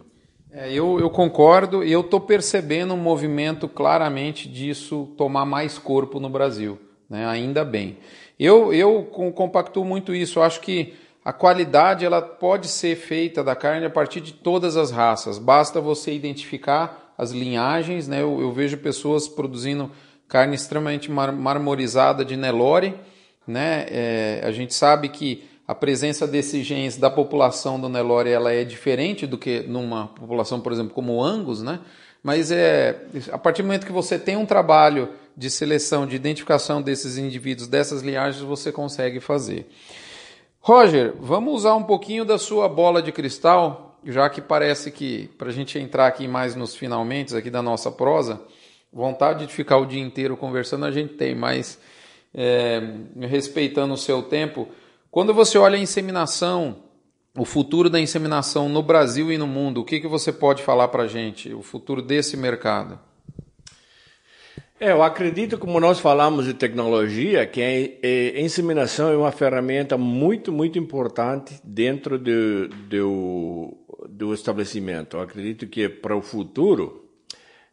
É, 0.51 0.71
eu, 0.73 0.99
eu 0.99 1.10
concordo 1.10 1.82
e 1.82 1.91
eu 1.91 2.01
estou 2.01 2.19
percebendo 2.19 2.93
um 2.93 2.97
movimento 2.97 3.69
claramente 3.69 4.49
disso 4.49 5.08
tomar 5.17 5.45
mais 5.45 5.77
corpo 5.77 6.19
no 6.19 6.30
Brasil, 6.30 6.77
né? 7.10 7.25
ainda 7.25 7.63
bem. 7.63 7.97
Eu, 8.38 8.73
eu 8.73 9.04
compactuo 9.34 9.86
muito 9.86 10.13
isso, 10.13 10.39
eu 10.39 10.43
acho 10.43 10.60
que 10.60 10.93
a 11.23 11.32
qualidade 11.32 12.04
ela 12.04 12.21
pode 12.21 12.67
ser 12.67 12.95
feita 12.95 13.43
da 13.43 13.56
carne 13.56 13.86
a 13.86 13.89
partir 13.89 14.19
de 14.19 14.34
todas 14.34 14.75
as 14.75 14.91
raças. 14.91 15.38
Basta 15.38 15.80
você 15.80 16.13
identificar 16.13 17.11
as 17.21 17.29
linhagens, 17.29 18.07
né? 18.07 18.23
Eu, 18.23 18.41
eu 18.41 18.51
vejo 18.51 18.77
pessoas 18.77 19.27
produzindo 19.27 19.91
carne 20.27 20.55
extremamente 20.55 21.12
mar 21.12 21.31
marmorizada 21.31 22.25
de 22.25 22.36
Nelore, 22.36 22.95
né? 23.45 23.86
É, 23.89 24.41
a 24.43 24.51
gente 24.51 24.73
sabe 24.73 25.07
que 25.07 25.43
a 25.67 25.75
presença 25.75 26.25
desses 26.25 26.65
genes 26.65 26.97
da 26.97 27.12
população 27.12 27.79
do 27.79 27.88
Nelore 27.88 28.31
ela 28.31 28.51
é 28.51 28.63
diferente 28.63 29.27
do 29.27 29.38
que 29.38 29.60
numa 29.60 30.07
população, 30.07 30.60
por 30.60 30.71
exemplo, 30.71 30.95
como 30.95 31.23
Angus, 31.23 31.62
né? 31.62 31.81
Mas 32.23 32.51
é 32.51 33.05
a 33.31 33.38
partir 33.38 33.62
do 33.62 33.67
momento 33.67 33.86
que 33.86 33.91
você 33.91 34.17
tem 34.17 34.36
um 34.36 34.45
trabalho 34.45 35.10
de 35.38 35.47
seleção, 35.51 36.07
de 36.07 36.15
identificação 36.15 36.81
desses 36.81 37.19
indivíduos, 37.19 37.67
dessas 37.67 38.01
linhagens, 38.01 38.41
você 38.41 38.71
consegue 38.71 39.19
fazer. 39.19 39.69
Roger, 40.60 41.13
vamos 41.19 41.53
usar 41.53 41.75
um 41.75 41.84
pouquinho 41.84 42.25
da 42.25 42.39
sua 42.39 42.67
bola 42.67 42.99
de 42.99 43.12
cristal, 43.12 43.90
já 44.05 44.29
que 44.29 44.41
parece 44.41 44.91
que, 44.91 45.29
para 45.37 45.49
a 45.49 45.53
gente 45.53 45.77
entrar 45.77 46.07
aqui 46.07 46.27
mais 46.27 46.55
nos 46.55 46.75
finalmente 46.75 47.35
aqui 47.35 47.49
da 47.49 47.61
nossa 47.61 47.91
prosa, 47.91 48.41
vontade 48.91 49.45
de 49.45 49.53
ficar 49.53 49.77
o 49.77 49.85
dia 49.85 50.01
inteiro 50.01 50.35
conversando 50.35 50.85
a 50.85 50.91
gente 50.91 51.13
tem, 51.13 51.35
mas 51.35 51.79
é, 52.33 52.81
respeitando 53.19 53.93
o 53.93 53.97
seu 53.97 54.23
tempo, 54.23 54.67
quando 55.09 55.33
você 55.33 55.57
olha 55.57 55.77
a 55.77 55.81
inseminação, 55.81 56.77
o 57.37 57.45
futuro 57.45 57.89
da 57.89 57.99
inseminação 57.99 58.67
no 58.67 58.81
Brasil 58.81 59.31
e 59.31 59.37
no 59.37 59.47
mundo, 59.47 59.81
o 59.81 59.85
que, 59.85 59.99
que 59.99 60.07
você 60.07 60.31
pode 60.31 60.63
falar 60.63 60.87
para 60.89 61.03
a 61.03 61.07
gente, 61.07 61.53
o 61.53 61.61
futuro 61.61 62.01
desse 62.01 62.35
mercado? 62.35 62.99
É, 64.83 64.91
eu 64.91 65.03
acredito, 65.03 65.59
como 65.59 65.79
nós 65.79 65.99
falamos 65.99 66.43
de 66.43 66.55
tecnologia, 66.55 67.45
que 67.45 67.61
a 67.61 68.41
inseminação 68.41 69.11
é 69.11 69.15
uma 69.15 69.31
ferramenta 69.31 69.95
muito, 69.95 70.51
muito 70.51 70.79
importante 70.79 71.61
dentro 71.63 72.17
do, 72.17 72.67
do, 72.89 73.77
do 74.12 74.34
estabelecimento. 74.34 75.17
Eu 75.17 75.21
acredito 75.21 75.67
que 75.67 75.88
para 75.88 76.15
o 76.15 76.21
futuro, 76.21 77.10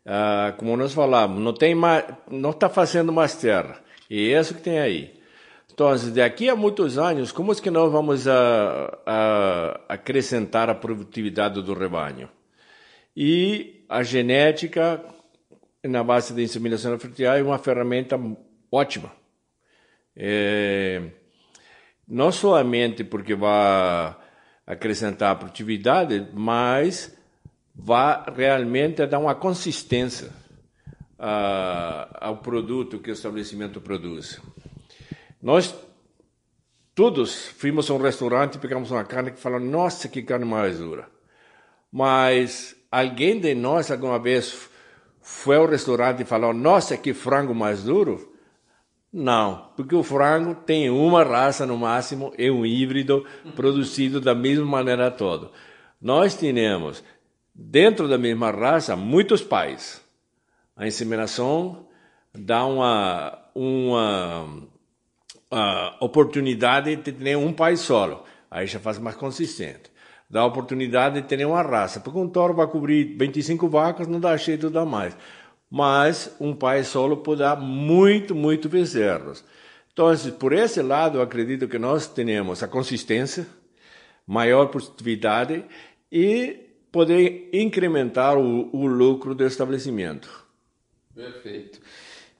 ah, 0.06 0.54
como 0.56 0.76
nós 0.76 0.92
falamos, 0.92 1.42
não 1.42 1.52
tem 1.52 1.74
mais, 1.74 2.04
não 2.30 2.50
está 2.50 2.68
fazendo 2.68 3.12
mais 3.12 3.34
terra. 3.36 3.82
E 4.08 4.32
é 4.32 4.40
isso 4.40 4.54
que 4.54 4.62
tem 4.62 4.78
aí. 4.78 5.18
Então, 5.72 5.94
daqui 6.12 6.48
a 6.48 6.56
muitos 6.56 6.98
anos, 6.98 7.30
como 7.30 7.52
é 7.52 7.54
que 7.54 7.70
nós 7.70 7.92
vamos 7.92 8.26
a, 8.26 8.98
a 9.06 9.80
acrescentar 9.88 10.68
a 10.68 10.74
produtividade 10.74 11.62
do 11.62 11.74
rebanho? 11.74 12.28
E 13.16 13.84
a 13.88 14.02
genética 14.02 15.04
na 15.84 16.02
base 16.02 16.34
da 16.34 16.42
inseminação 16.42 16.92
artificial 16.92 17.36
é 17.36 17.42
uma 17.42 17.58
ferramenta 17.58 18.18
ótima. 18.72 19.12
É, 20.16 21.02
não 22.06 22.32
somente 22.32 23.04
porque 23.04 23.34
vai 23.34 24.16
acrescentar 24.68 25.38
produtividade, 25.38 26.28
mas 26.34 27.16
vai 27.74 28.22
realmente 28.36 29.06
dar 29.06 29.18
uma 29.18 29.34
consistência 29.34 30.28
uh, 31.18 32.06
ao 32.20 32.36
produto 32.36 32.98
que 32.98 33.10
o 33.10 33.14
estabelecimento 33.14 33.80
produz. 33.80 34.38
Nós 35.40 35.74
todos 36.94 37.46
fomos 37.46 37.90
a 37.90 37.94
um 37.94 38.02
restaurante 38.02 38.58
pegamos 38.58 38.90
uma 38.90 39.04
carne 39.04 39.30
que 39.30 39.40
falamos, 39.40 39.70
nossa, 39.70 40.06
que 40.06 40.22
carne 40.22 40.44
mais 40.44 40.78
dura. 40.78 41.08
Mas 41.90 42.76
alguém 42.92 43.40
de 43.40 43.54
nós 43.54 43.90
alguma 43.90 44.18
vez 44.18 44.68
foi 45.22 45.56
ao 45.56 45.66
restaurante 45.66 46.22
e 46.22 46.26
falou: 46.26 46.52
Nossa, 46.52 46.98
que 46.98 47.14
frango 47.14 47.54
mais 47.54 47.84
duro? 47.84 48.36
Não, 49.12 49.70
porque 49.74 49.94
o 49.94 50.02
frango 50.02 50.54
tem 50.54 50.90
uma 50.90 51.24
raça 51.24 51.64
no 51.64 51.78
máximo, 51.78 52.32
é 52.36 52.50
um 52.50 52.64
híbrido 52.64 53.24
produzido 53.56 54.20
da 54.20 54.34
mesma 54.34 54.66
maneira 54.66 55.10
toda. 55.10 55.50
Nós 56.00 56.34
temos, 56.34 57.02
dentro 57.54 58.06
da 58.06 58.18
mesma 58.18 58.50
raça, 58.50 58.94
muitos 58.94 59.42
pais. 59.42 60.04
A 60.76 60.86
inseminação 60.86 61.86
dá 62.34 62.66
uma, 62.66 63.38
uma 63.54 64.44
uh, 65.50 66.04
oportunidade 66.04 66.94
de 66.96 67.12
ter 67.12 67.36
um 67.36 67.52
pai 67.52 67.76
solo. 67.76 68.24
Aí 68.50 68.66
já 68.66 68.78
faz 68.78 68.98
mais 68.98 69.16
consistente 69.16 69.90
dá 70.30 70.40
a 70.40 70.46
oportunidade 70.46 71.20
de 71.20 71.26
ter 71.26 71.44
uma 71.44 71.62
raça. 71.62 72.00
Porque 72.00 72.18
um 72.18 72.28
touro 72.28 72.54
vai 72.54 72.66
cobrir 72.66 73.16
25 73.18 73.68
vacas, 73.68 74.06
não 74.06 74.20
dá 74.20 74.36
de 74.36 74.56
dar 74.68 74.84
mais. 74.84 75.16
Mas 75.70 76.34
um 76.40 76.54
pai 76.54 76.82
solo 76.84 77.18
pode 77.18 77.40
dar 77.40 77.56
muito, 77.56 78.34
muito 78.34 78.68
bezerros. 78.68 79.44
Então, 79.92 80.06
por 80.38 80.52
esse 80.52 80.80
lado, 80.80 81.20
acredito 81.20 81.68
que 81.68 81.78
nós 81.78 82.06
temos 82.06 82.62
a 82.62 82.68
consistência, 82.68 83.46
maior 84.26 84.66
produtividade 84.66 85.64
e 86.10 86.68
poder 86.90 87.50
incrementar 87.52 88.38
o, 88.38 88.74
o 88.74 88.86
lucro 88.86 89.34
do 89.34 89.44
estabelecimento. 89.44 90.46
Perfeito. 91.14 91.80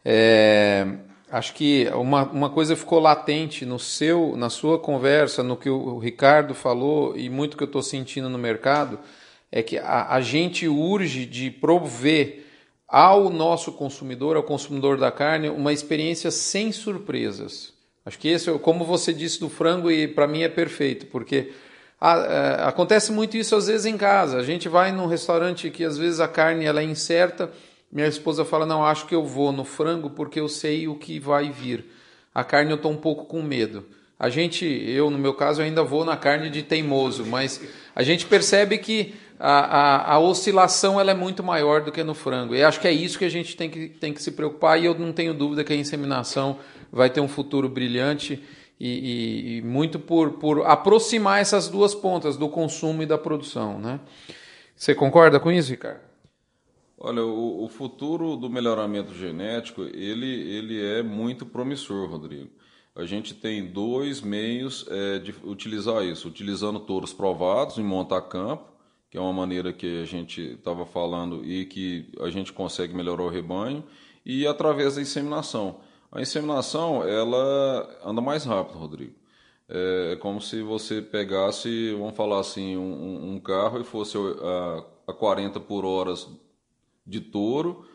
É, 0.05 0.87
Acho 1.31 1.53
que 1.53 1.87
uma, 1.89 2.25
uma 2.31 2.49
coisa 2.49 2.75
ficou 2.75 2.99
latente 2.99 3.67
no 3.67 3.79
seu, 3.79 4.35
na 4.35 4.49
sua 4.49 4.79
conversa, 4.79 5.43
no 5.43 5.59
que 5.59 5.69
o 5.69 5.99
Ricardo 5.99 6.55
falou 6.55 7.15
e 7.19 7.29
muito 7.29 7.55
que 7.55 7.63
eu 7.63 7.67
estou 7.67 7.83
sentindo 7.83 8.31
no 8.31 8.39
mercado, 8.39 8.99
é 9.53 9.63
que 9.63 9.77
a, 9.77 10.15
a 10.15 10.23
gente 10.23 10.67
urge 10.67 11.27
de 11.27 11.51
prover 11.51 12.47
ao 12.89 13.29
nosso 13.29 13.73
consumidor, 13.73 14.37
ao 14.37 14.43
consumidor 14.43 14.97
da 14.99 15.13
carne, 15.13 15.49
uma 15.49 15.73
experiência 15.73 16.31
sem 16.31 16.73
surpresas. 16.73 17.73
Acho 18.07 18.19
que 18.19 18.29
esse, 18.29 18.51
como 18.61 18.85
você 18.85 19.13
disse 19.13 19.39
do 19.39 19.49
frango, 19.49 19.91
e 19.91 20.09
para 20.09 20.27
mim 20.27 20.43
é 20.43 20.49
perfeito, 20.49 21.07
porque 21.07 21.53
a, 22.01 22.15
a, 22.15 22.25
é, 22.25 22.69
acontece 22.69 23.13
muito 23.13 23.37
isso 23.37 23.55
às 23.55 23.67
vezes 23.67 23.85
em 23.85 23.99
casa. 23.99 24.39
A 24.39 24.43
gente 24.43 24.69
vai 24.69 24.91
num 24.93 25.07
restaurante 25.07 25.71
que 25.71 25.85
às 25.85 25.99
vezes 25.99 26.19
a 26.19 26.27
carne 26.27 26.65
ela 26.65 26.81
é 26.81 26.85
incerta 26.85 27.53
minha 27.91 28.07
esposa 28.07 28.45
fala: 28.45 28.67
Não, 28.67 28.85
acho 28.85 29.07
que 29.07 29.15
eu 29.15 29.25
vou 29.25 29.51
no 29.51 29.65
frango 29.65 30.11
porque 30.11 30.39
eu 30.39 30.49
sei 30.49 30.87
o 30.87 30.95
que 30.95 31.19
vai 31.19 31.51
vir. 31.51 31.87
A 32.35 32.45
carne 32.45 32.71
eu 32.71 32.77
estou 32.77 32.93
um 32.93 32.97
pouco 32.97 33.25
com 33.25 33.43
medo. 33.43 33.85
A 34.19 34.29
gente, 34.29 34.67
eu 34.67 35.11
no 35.11 35.19
meu 35.19 35.33
caso, 35.33 35.63
ainda 35.63 35.83
vou 35.83 36.05
na 36.05 36.17
carne 36.17 36.51
de 36.51 36.63
teimoso, 36.63 37.25
mas 37.25 37.61
a 37.95 38.03
gente 38.03 38.27
percebe 38.27 38.77
que 38.79 39.15
a, 39.39 39.59
a, 39.61 40.15
a, 40.15 40.19
oscilação 40.19 41.01
ela 41.01 41.13
é 41.13 41.15
muito 41.15 41.43
maior 41.43 41.83
do 41.83 41.93
que 41.93 42.03
no 42.03 42.15
frango. 42.15 42.55
E 42.55 42.63
acho 42.63 42.81
que 42.81 42.89
é 42.89 42.93
isso 42.93 43.19
que 43.19 43.25
a 43.25 43.31
gente 43.31 43.57
tem 43.57 43.71
que, 43.71 43.89
tem 43.89 44.13
que 44.13 44.23
se 44.23 44.33
preocupar. 44.33 44.81
E 44.81 44.87
eu 44.87 44.99
não 44.99 45.13
tenho 45.13 45.33
dúvida 45.33 45.63
que 45.63 45.73
a 45.73 45.77
inseminação 45.77 46.59
vai 46.91 47.09
ter 47.09 47.21
um 47.21 47.29
futuro 47.29 47.69
brilhante 47.69 48.43
e, 48.81 48.89
e, 48.89 49.57
e 49.59 49.63
muito 49.63 49.99
por, 49.99 50.33
por 50.33 50.67
aproximar 50.67 51.41
essas 51.41 51.69
duas 51.69 51.95
pontas 51.95 52.37
do 52.37 52.49
consumo 52.49 53.03
e 53.03 53.07
da 53.07 53.17
produção. 53.17 53.79
Né? 53.79 54.01
Você 54.75 54.95
concorda 54.95 55.39
com 55.39 55.53
isso, 55.53 55.71
Ricardo? 55.71 56.01
Olha, 57.01 57.23
o, 57.23 57.65
o, 57.65 57.69
futuro 57.69 58.35
do 58.37 58.51
melhoramento 58.51 59.15
genético, 59.15 59.83
ele, 59.83 60.27
ele 60.27 60.85
é 60.85 61.01
muito 61.01 61.47
promissor, 61.47 62.11
Rodrigo. 62.11 62.51
A 62.97 63.05
gente 63.05 63.35
tem 63.35 63.65
dois 63.65 64.21
meios 64.21 64.85
é, 64.91 65.21
de 65.21 65.33
utilizar 65.45 66.03
isso. 66.03 66.27
Utilizando 66.27 66.81
touros 66.81 67.13
provados 67.13 67.79
em 67.79 67.85
montar 67.85 68.23
campo, 68.23 68.65
que 69.11 69.17
é 69.17 69.21
uma 69.21 69.33
maneira 69.33 69.73
que 69.73 70.03
a 70.03 70.05
gente 70.05 70.41
estava 70.41 70.85
falando 70.85 71.45
e 71.45 71.65
que 71.65 72.11
a 72.21 72.29
gente 72.31 72.53
consegue 72.53 72.95
melhorar 72.95 73.23
o 73.23 73.29
rebanho, 73.29 73.85
e 74.25 74.47
através 74.47 74.97
da 74.97 75.03
inseminação. 75.03 75.81
A 76.13 76.21
inseminação, 76.21 77.03
ela 77.07 77.99
anda 78.05 78.21
mais 78.21 78.45
rápido, 78.45 78.79
Rodrigo. 78.79 79.15
É, 79.69 80.13
é 80.13 80.17
como 80.17 80.41
se 80.41 80.63
você 80.63 81.03
pegasse, 81.03 81.93
vamos 81.93 82.17
falar 82.17 82.41
assim, 82.41 82.77
um, 82.77 83.35
um 83.35 83.41
carro 83.41 83.81
e 83.81 83.85
fosse 83.85 84.17
a, 84.17 84.85
a 85.07 85.13
40 85.13 85.61
por 85.61 85.85
horas 85.85 86.29
de 87.07 87.21
touro 87.21 87.87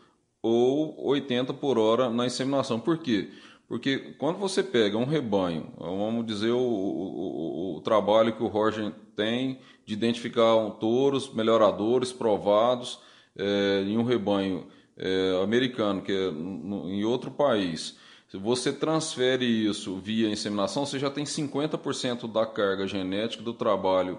ou 0.42 1.08
80 1.08 1.54
por 1.54 1.78
hora 1.78 2.10
na 2.10 2.26
inseminação. 2.26 2.78
Por 2.78 2.98
quê? 2.98 3.30
Porque 3.66 4.14
quando 4.18 4.38
você 4.38 4.62
pega 4.62 4.96
um 4.98 5.04
rebanho, 5.04 5.72
vamos 5.78 6.26
dizer 6.26 6.50
o, 6.50 6.58
o, 6.58 7.74
o, 7.74 7.76
o 7.76 7.80
trabalho 7.80 8.36
que 8.36 8.42
o 8.42 8.48
Roger 8.48 8.92
tem 9.16 9.58
de 9.84 9.94
identificar 9.94 10.56
um, 10.56 10.70
touros, 10.70 11.32
melhoradores 11.32 12.12
provados 12.12 12.98
é, 13.36 13.84
em 13.86 13.98
um 13.98 14.04
rebanho 14.04 14.66
é, 14.96 15.40
americano, 15.42 16.02
que 16.02 16.12
é 16.12 16.30
no, 16.30 16.88
em 16.88 17.04
outro 17.04 17.30
país, 17.30 17.96
se 18.28 18.38
você 18.38 18.72
transfere 18.72 19.44
isso 19.44 19.96
via 19.96 20.28
inseminação, 20.28 20.84
você 20.84 20.98
já 20.98 21.08
tem 21.08 21.24
50% 21.24 22.30
da 22.30 22.44
carga 22.44 22.86
genética 22.86 23.42
do 23.42 23.52
trabalho 23.52 24.18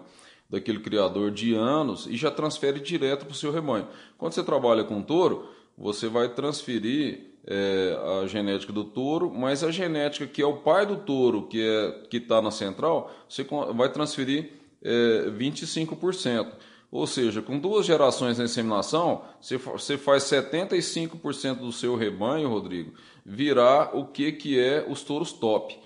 daquele 0.50 0.80
criador 0.80 1.32
de 1.32 1.54
anos 1.54 2.08
e 2.08 2.16
já 2.16 2.32
transfere 2.32 2.80
direto 2.80 3.26
para 3.26 3.34
o 3.34 3.36
seu 3.36 3.52
rebanho. 3.52 3.88
Quando 4.18 4.34
você 4.34 4.44
trabalha 4.44 4.84
com 4.84 5.02
touro, 5.02 5.50
você 5.78 6.08
vai 6.08 6.30
transferir 6.30 7.36
é, 7.46 7.98
a 8.24 8.28
genética 8.28 8.72
do 8.72 8.84
touro, 8.86 9.30
mas 9.30 9.64
a 9.64 9.72
genética 9.72 10.26
que 10.26 10.42
é 10.42 10.46
o 10.46 10.58
pai 10.58 10.86
do 10.86 10.98
touro, 10.98 11.48
que 11.48 11.62
é 11.62 12.08
que 12.10 12.18
está 12.18 12.42
na 12.42 12.52
central, 12.52 13.12
você 13.28 13.46
vai 13.74 13.90
transferir 13.92 14.52
é, 14.86 15.30
25%. 15.32 16.54
Ou 16.92 17.08
seja, 17.08 17.42
com 17.42 17.60
duas 17.60 17.86
gerações 17.86 18.38
na 18.38 18.46
inseminação, 18.46 19.24
você, 19.42 19.58
você 19.58 19.98
faz 19.98 20.24
75% 20.24 21.56
do 21.56 21.72
seu 21.72 21.96
rebanho, 21.96 22.48
Rodrigo, 22.48 22.94
virar 23.26 23.98
o 23.98 24.06
que, 24.06 24.32
que 24.32 24.58
é 24.58 24.86
os 24.88 25.02
touros 25.02 25.34
top. 25.34 25.78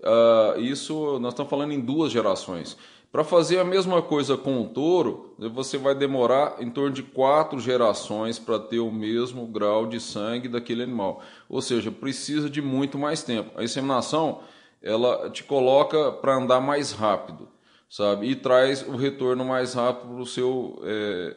uh, 0.00 0.60
isso 0.60 1.18
nós 1.20 1.32
estamos 1.32 1.48
falando 1.48 1.72
em 1.72 1.80
duas 1.80 2.12
gerações. 2.12 2.76
Para 3.10 3.24
fazer 3.24 3.58
a 3.58 3.64
mesma 3.64 4.02
coisa 4.02 4.36
com 4.36 4.60
o 4.60 4.68
touro, 4.68 5.34
você 5.38 5.78
vai 5.78 5.94
demorar 5.94 6.56
em 6.60 6.68
torno 6.68 6.90
de 6.90 7.02
quatro 7.02 7.58
gerações 7.58 8.38
para 8.38 8.58
ter 8.58 8.80
o 8.80 8.92
mesmo 8.92 9.46
grau 9.46 9.86
de 9.86 9.98
sangue 9.98 10.46
daquele 10.46 10.82
animal. 10.82 11.22
Ou 11.48 11.62
seja, 11.62 11.90
precisa 11.90 12.50
de 12.50 12.60
muito 12.60 12.98
mais 12.98 13.22
tempo. 13.22 13.58
A 13.58 13.64
inseminação 13.64 14.40
ela 14.82 15.30
te 15.30 15.42
coloca 15.42 16.12
para 16.12 16.36
andar 16.36 16.60
mais 16.60 16.92
rápido, 16.92 17.48
sabe? 17.88 18.28
E 18.28 18.34
traz 18.34 18.86
o 18.86 18.96
retorno 18.96 19.44
mais 19.44 19.74
rápido 19.74 20.14
para 20.14 20.22
o 20.22 20.26
seu 20.26 20.80
é, 20.84 21.34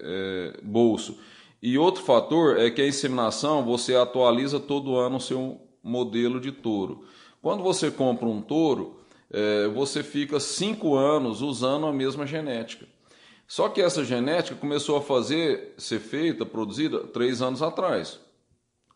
é, 0.57 0.61
bolso. 0.63 1.17
E 1.61 1.77
outro 1.77 2.03
fator 2.03 2.57
é 2.57 2.69
que 2.69 2.81
a 2.81 2.87
inseminação 2.87 3.63
você 3.63 3.95
atualiza 3.95 4.59
todo 4.59 4.97
ano 4.97 5.17
o 5.17 5.21
seu 5.21 5.61
modelo 5.83 6.39
de 6.39 6.51
touro. 6.51 7.05
Quando 7.41 7.63
você 7.63 7.89
compra 7.89 8.27
um 8.27 8.41
touro, 8.41 8.99
é, 9.31 9.67
você 9.67 10.03
fica 10.03 10.39
cinco 10.39 10.95
anos 10.95 11.41
usando 11.41 11.85
a 11.85 11.93
mesma 11.93 12.25
genética. 12.25 12.85
Só 13.47 13.67
que 13.67 13.81
essa 13.81 14.03
genética 14.03 14.55
começou 14.55 14.97
a 14.97 15.01
fazer, 15.01 15.73
ser 15.77 15.99
feita, 15.99 16.45
produzida 16.45 16.99
três 16.99 17.41
anos 17.41 17.61
atrás. 17.61 18.19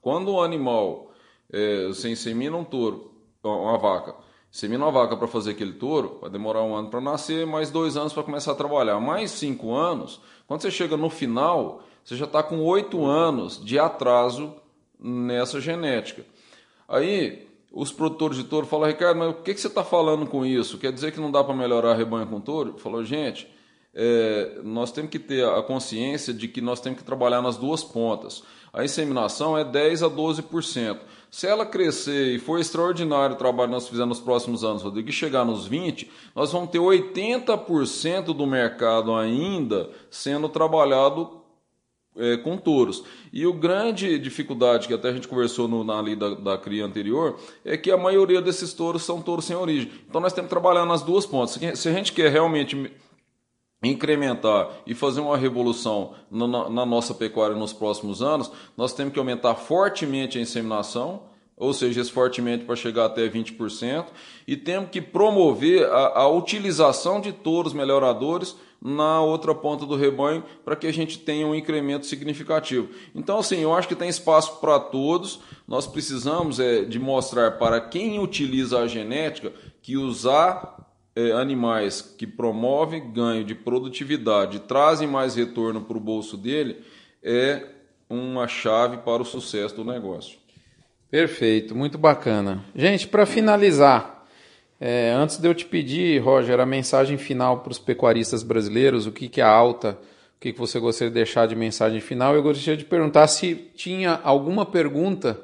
Quando 0.02 0.32
o 0.32 0.42
animal, 0.42 1.12
é, 1.52 1.88
você 1.88 2.10
insemina 2.10 2.56
um 2.56 2.64
touro, 2.64 3.12
uma 3.44 3.78
vaca, 3.78 4.16
insemina 4.56 4.86
uma 4.86 4.92
vaca 4.92 5.18
para 5.18 5.28
fazer 5.28 5.52
aquele 5.52 5.74
touro, 5.74 6.18
vai 6.22 6.30
demorar 6.30 6.64
um 6.64 6.74
ano 6.74 6.88
para 6.88 7.02
nascer, 7.02 7.46
mais 7.46 7.70
dois 7.70 7.98
anos 7.98 8.14
para 8.14 8.24
começar 8.24 8.54
a 8.54 8.56
trabalhar, 8.56 8.98
mais 9.02 9.32
cinco 9.32 9.74
anos. 9.74 10.22
Quando 10.48 10.62
você 10.62 10.72
chega 10.72 10.96
no 10.96 11.10
final, 11.10 11.84
você 12.02 12.16
já 12.16 12.24
está 12.24 12.42
com 12.42 12.62
oito 12.62 13.06
anos 13.06 13.62
de 13.62 13.78
atraso 13.78 14.56
nessa 14.98 15.60
genética. 15.60 16.26
Aí 16.88 17.50
os 17.70 17.92
produtores 17.92 18.38
de 18.38 18.46
touro 18.46 18.66
falam, 18.66 18.88
Ricardo, 18.88 19.18
mas 19.18 19.32
o 19.32 19.34
que, 19.34 19.54
que 19.54 19.60
você 19.60 19.68
está 19.68 19.84
falando 19.84 20.26
com 20.26 20.46
isso? 20.46 20.78
Quer 20.78 20.94
dizer 20.94 21.12
que 21.12 21.20
não 21.20 21.30
dá 21.30 21.44
para 21.44 21.54
melhorar 21.54 21.94
rebanho 21.94 22.26
com 22.26 22.40
touro? 22.40 22.78
Falou, 22.78 23.04
gente, 23.04 23.54
é, 23.94 24.62
nós 24.64 24.90
temos 24.90 25.12
que 25.12 25.20
ter 25.20 25.46
a 25.46 25.62
consciência 25.64 26.34
de 26.34 26.48
que 26.48 26.62
nós 26.62 26.80
temos 26.80 27.00
que 27.00 27.04
trabalhar 27.04 27.42
nas 27.42 27.58
duas 27.58 27.84
pontas. 27.84 28.42
A 28.72 28.86
inseminação 28.86 29.58
é 29.58 29.66
10 29.66 30.04
a 30.04 30.10
12%. 30.10 30.98
Se 31.36 31.46
ela 31.46 31.66
crescer 31.66 32.34
e 32.34 32.40
for 32.40 32.62
extraordinário 32.62 33.36
o 33.36 33.38
trabalho 33.38 33.68
que 33.68 33.74
nós 33.74 33.90
fizemos 33.90 34.20
nos 34.20 34.26
próximos 34.26 34.64
anos, 34.64 34.82
Rodrigo, 34.82 35.10
e 35.10 35.12
chegar 35.12 35.44
nos 35.44 35.68
20, 35.68 36.10
nós 36.34 36.50
vamos 36.54 36.70
ter 36.70 36.80
80% 36.80 38.34
do 38.34 38.48
mercado 38.48 39.14
ainda 39.14 39.90
sendo 40.10 40.48
trabalhado 40.48 41.42
é, 42.16 42.38
com 42.38 42.56
touros. 42.56 43.04
E 43.34 43.46
o 43.46 43.52
grande 43.52 44.18
dificuldade 44.18 44.88
que 44.88 44.94
até 44.94 45.10
a 45.10 45.12
gente 45.12 45.28
conversou 45.28 45.68
no, 45.68 45.84
na 45.84 46.00
lei 46.00 46.16
da, 46.16 46.36
da 46.36 46.58
cria 46.58 46.86
anterior 46.86 47.38
é 47.66 47.76
que 47.76 47.92
a 47.92 47.98
maioria 47.98 48.42
desses 48.42 48.72
touros 48.72 49.04
são 49.04 49.22
touros 49.22 49.44
sem 49.44 49.58
origem. 49.58 49.92
Então 50.08 50.22
nós 50.22 50.32
temos 50.32 50.48
que 50.48 50.56
trabalhar 50.56 50.86
nas 50.86 51.02
duas 51.02 51.26
pontas. 51.26 51.60
Se 51.78 51.90
a 51.90 51.92
gente 51.92 52.14
quer 52.14 52.32
realmente 52.32 52.90
incrementar 53.86 54.70
e 54.86 54.94
fazer 54.94 55.22
uma 55.22 55.38
revolução 55.38 56.14
na, 56.30 56.70
na 56.70 56.86
nossa 56.86 57.14
pecuária 57.14 57.56
nos 57.56 57.74
próximos 57.74 58.22
anos, 58.22 58.52
nós 58.76 58.94
temos 58.94 59.14
que 59.14 59.20
aumentar 59.20 59.56
fortemente 59.56 60.38
a 60.38 60.42
inseminação 60.42 61.24
ou 61.58 61.74
seja, 61.74 62.04
fortemente 62.06 62.66
para 62.66 62.76
chegar 62.76 63.06
até 63.06 63.28
20%, 63.30 64.08
e 64.46 64.58
temos 64.58 64.90
que 64.90 65.02
promover 65.02 65.86
a, 65.86 66.20
a, 66.20 66.28
utilização 66.28 67.22
de 67.22 67.32
touros 67.32 67.72
melhoradores 67.72 68.56
na 68.82 69.22
outra 69.22 69.56
ponta 69.56 69.86
do 69.86 69.96
rebanho 69.96 70.44
para 70.64 70.76
que 70.76 70.86
a 70.86 70.92
gente 70.92 71.18
tenha 71.18 71.48
um 71.48 71.56
incremento 71.56 72.06
significativo. 72.06 72.90
Então, 73.16 73.40
assim, 73.40 73.58
eu 73.58 73.74
acho 73.74 73.88
que 73.88 73.96
tem 73.96 74.10
espaço 74.10 74.60
para 74.60 74.80
todos. 74.80 75.40
Nós 75.68 75.88
precisamos 75.88 76.60
é, 76.60 76.84
de 76.84 77.00
mostrar 77.00 77.58
para 77.58 77.80
quem 77.82 78.20
utiliza 78.20 78.80
a 78.80 78.88
genética 78.88 79.54
que 79.82 79.98
usar 79.98 80.85
animais 81.38 82.02
que 82.02 82.28
promovem 82.28 83.12
ganho 83.12 83.44
de 83.44 83.56
produtividade, 83.56 84.60
trazem 84.62 85.08
mais 85.08 85.36
retorno 85.36 85.82
para 85.82 85.98
o 85.98 86.02
bolso 86.02 86.36
dele, 86.36 86.82
é 87.24 87.64
uma 88.10 88.48
chave 88.48 88.98
para 88.98 89.22
o 89.22 89.26
sucesso 89.26 89.76
do 89.76 89.86
negócio. 89.86 90.38
Perfeito, 91.10 91.74
muito 91.74 91.98
bacana. 91.98 92.64
Gente, 92.76 93.08
para 93.08 93.26
finalizar, 93.26 94.26
é, 94.80 95.12
antes 95.12 95.38
de 95.38 95.48
eu 95.48 95.54
te 95.54 95.66
pedir, 95.66 96.22
Roger, 96.22 96.60
a 96.60 96.66
mensagem 96.66 97.18
final 97.18 97.60
para 97.60 97.72
os 97.72 97.80
pecuaristas 97.80 98.44
brasileiros, 98.44 99.08
o 99.08 99.12
que, 99.12 99.30
que 99.30 99.40
é 99.40 99.44
alta, 99.44 99.98
o 100.38 100.40
que, 100.42 100.52
que 100.52 100.60
você 100.60 100.80
gostaria 100.80 101.10
de 101.10 101.16
deixar 101.16 101.48
de 101.48 101.56
mensagem 101.56 102.02
final, 102.02 102.36
eu 102.36 102.44
gostaria 102.44 102.76
de 102.76 102.84
perguntar 102.84 103.28
se 103.28 103.56
tinha 103.76 104.20
alguma 104.24 104.66
pergunta 104.66 105.40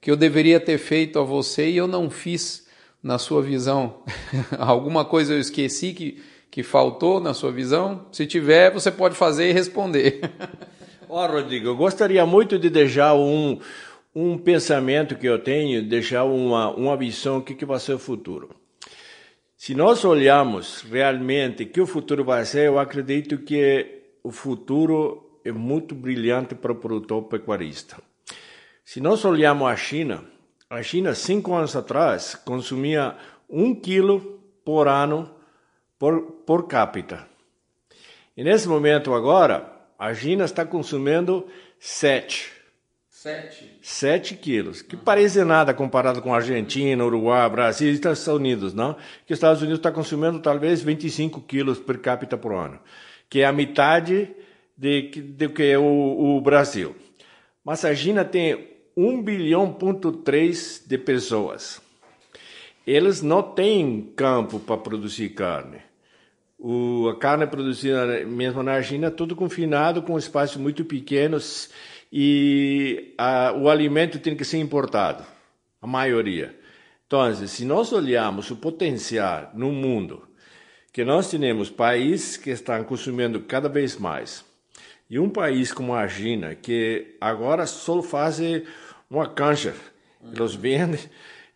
que 0.00 0.10
eu 0.10 0.16
deveria 0.16 0.60
ter 0.60 0.78
feito 0.78 1.18
a 1.18 1.22
você 1.22 1.68
e 1.68 1.76
eu 1.76 1.88
não 1.88 2.08
fiz 2.08 2.65
na 3.06 3.18
sua 3.18 3.40
visão. 3.40 4.02
alguma 4.58 5.04
coisa 5.04 5.32
eu 5.32 5.38
esqueci 5.38 5.92
que, 5.92 6.20
que 6.50 6.64
faltou 6.64 7.20
na 7.20 7.32
sua 7.32 7.52
visão? 7.52 8.04
Se 8.10 8.26
tiver, 8.26 8.72
você 8.72 8.90
pode 8.90 9.14
fazer 9.14 9.48
e 9.48 9.52
responder. 9.52 10.20
Ó, 11.08 11.24
Rodrigo, 11.24 11.68
eu 11.68 11.76
gostaria 11.76 12.26
muito 12.26 12.58
de 12.58 12.68
deixar 12.68 13.14
um, 13.14 13.60
um 14.12 14.36
pensamento 14.36 15.14
que 15.14 15.26
eu 15.26 15.38
tenho, 15.38 15.88
deixar 15.88 16.24
uma, 16.24 16.70
uma 16.70 16.96
visão, 16.96 17.38
o 17.38 17.42
que, 17.42 17.54
que 17.54 17.64
vai 17.64 17.78
ser 17.78 17.94
o 17.94 17.98
futuro. 17.98 18.50
Se 19.56 19.72
nós 19.72 20.04
olharmos 20.04 20.82
realmente 20.82 21.64
que 21.64 21.80
o 21.80 21.86
futuro 21.86 22.24
vai 22.24 22.44
ser, 22.44 22.66
eu 22.66 22.76
acredito 22.76 23.38
que 23.38 24.02
o 24.24 24.32
futuro 24.32 25.40
é 25.44 25.52
muito 25.52 25.94
brilhante 25.94 26.56
para 26.56 26.72
o 26.72 26.76
produtor 26.76 27.22
pecuarista. 27.22 28.02
Se 28.84 29.00
nós 29.00 29.24
olharmos 29.24 29.68
a 29.68 29.76
China, 29.76 30.24
a 30.68 30.82
China, 30.82 31.14
cinco 31.14 31.54
anos 31.54 31.76
atrás, 31.76 32.34
consumia 32.34 33.16
um 33.48 33.74
quilo 33.74 34.40
por 34.64 34.88
ano 34.88 35.30
por, 35.98 36.20
por 36.44 36.66
capita. 36.66 37.26
E 38.36 38.42
nesse 38.42 38.68
momento 38.68 39.14
agora, 39.14 39.72
a 39.98 40.12
China 40.12 40.44
está 40.44 40.64
consumindo 40.66 41.46
sete. 41.78 42.52
Sete. 43.08 43.78
Sete 43.80 44.34
quilos, 44.34 44.82
que 44.82 44.96
parece 44.96 45.42
nada 45.42 45.72
comparado 45.72 46.20
com 46.20 46.34
Argentina, 46.34 47.04
Uruguai, 47.04 47.48
Brasil 47.48 47.88
e 47.88 47.94
Estados 47.94 48.26
Unidos, 48.26 48.74
não? 48.74 48.94
Que 49.24 49.32
os 49.32 49.38
Estados 49.38 49.62
Unidos 49.62 49.78
está 49.78 49.90
consumindo 49.90 50.38
talvez 50.40 50.82
25 50.82 51.40
quilos 51.42 51.78
per 51.78 51.98
capita 52.00 52.36
por 52.36 52.52
ano, 52.52 52.78
que 53.30 53.40
é 53.40 53.46
a 53.46 53.52
metade 53.52 54.34
de, 54.76 55.10
do 55.10 55.48
que 55.50 55.62
é 55.62 55.78
o, 55.78 56.36
o 56.36 56.40
Brasil. 56.40 56.94
Mas 57.64 57.84
a 57.84 57.94
China 57.94 58.24
tem 58.24 58.75
1 58.96 59.22
bilhão 59.22 59.70
ponto 59.74 60.10
3 60.10 60.84
de 60.86 60.96
pessoas. 60.96 61.82
Eles 62.86 63.20
não 63.20 63.42
têm 63.42 64.10
campo 64.16 64.58
para 64.58 64.78
produzir 64.78 65.30
carne. 65.30 65.78
O, 66.58 67.06
a 67.10 67.18
carne 67.18 67.46
produzida 67.46 68.24
mesmo 68.24 68.62
na 68.62 68.78
é 68.78 69.10
tudo 69.10 69.36
confinado 69.36 70.00
com 70.00 70.16
espaços 70.16 70.56
muito 70.56 70.82
pequenos 70.82 71.68
e 72.10 73.12
a, 73.18 73.52
o 73.52 73.68
alimento 73.68 74.18
tem 74.18 74.34
que 74.34 74.46
ser 74.46 74.58
importado, 74.58 75.22
a 75.82 75.86
maioria. 75.86 76.58
Então, 77.06 77.34
se 77.46 77.66
nós 77.66 77.92
olharmos 77.92 78.50
o 78.50 78.56
potencial 78.56 79.50
no 79.52 79.70
mundo, 79.70 80.26
que 80.90 81.04
nós 81.04 81.30
temos 81.30 81.68
países 81.68 82.38
que 82.38 82.48
estão 82.48 82.82
consumindo 82.84 83.40
cada 83.40 83.68
vez 83.68 83.98
mais, 83.98 84.42
e 85.08 85.18
um 85.18 85.28
país 85.28 85.72
como 85.72 85.94
a 85.94 86.08
China, 86.08 86.54
que 86.54 87.16
agora 87.20 87.66
só 87.66 88.02
faz 88.02 88.40
uma 89.10 89.28
cancha, 89.28 89.74
eles 90.22 90.54
vendem, 90.54 91.00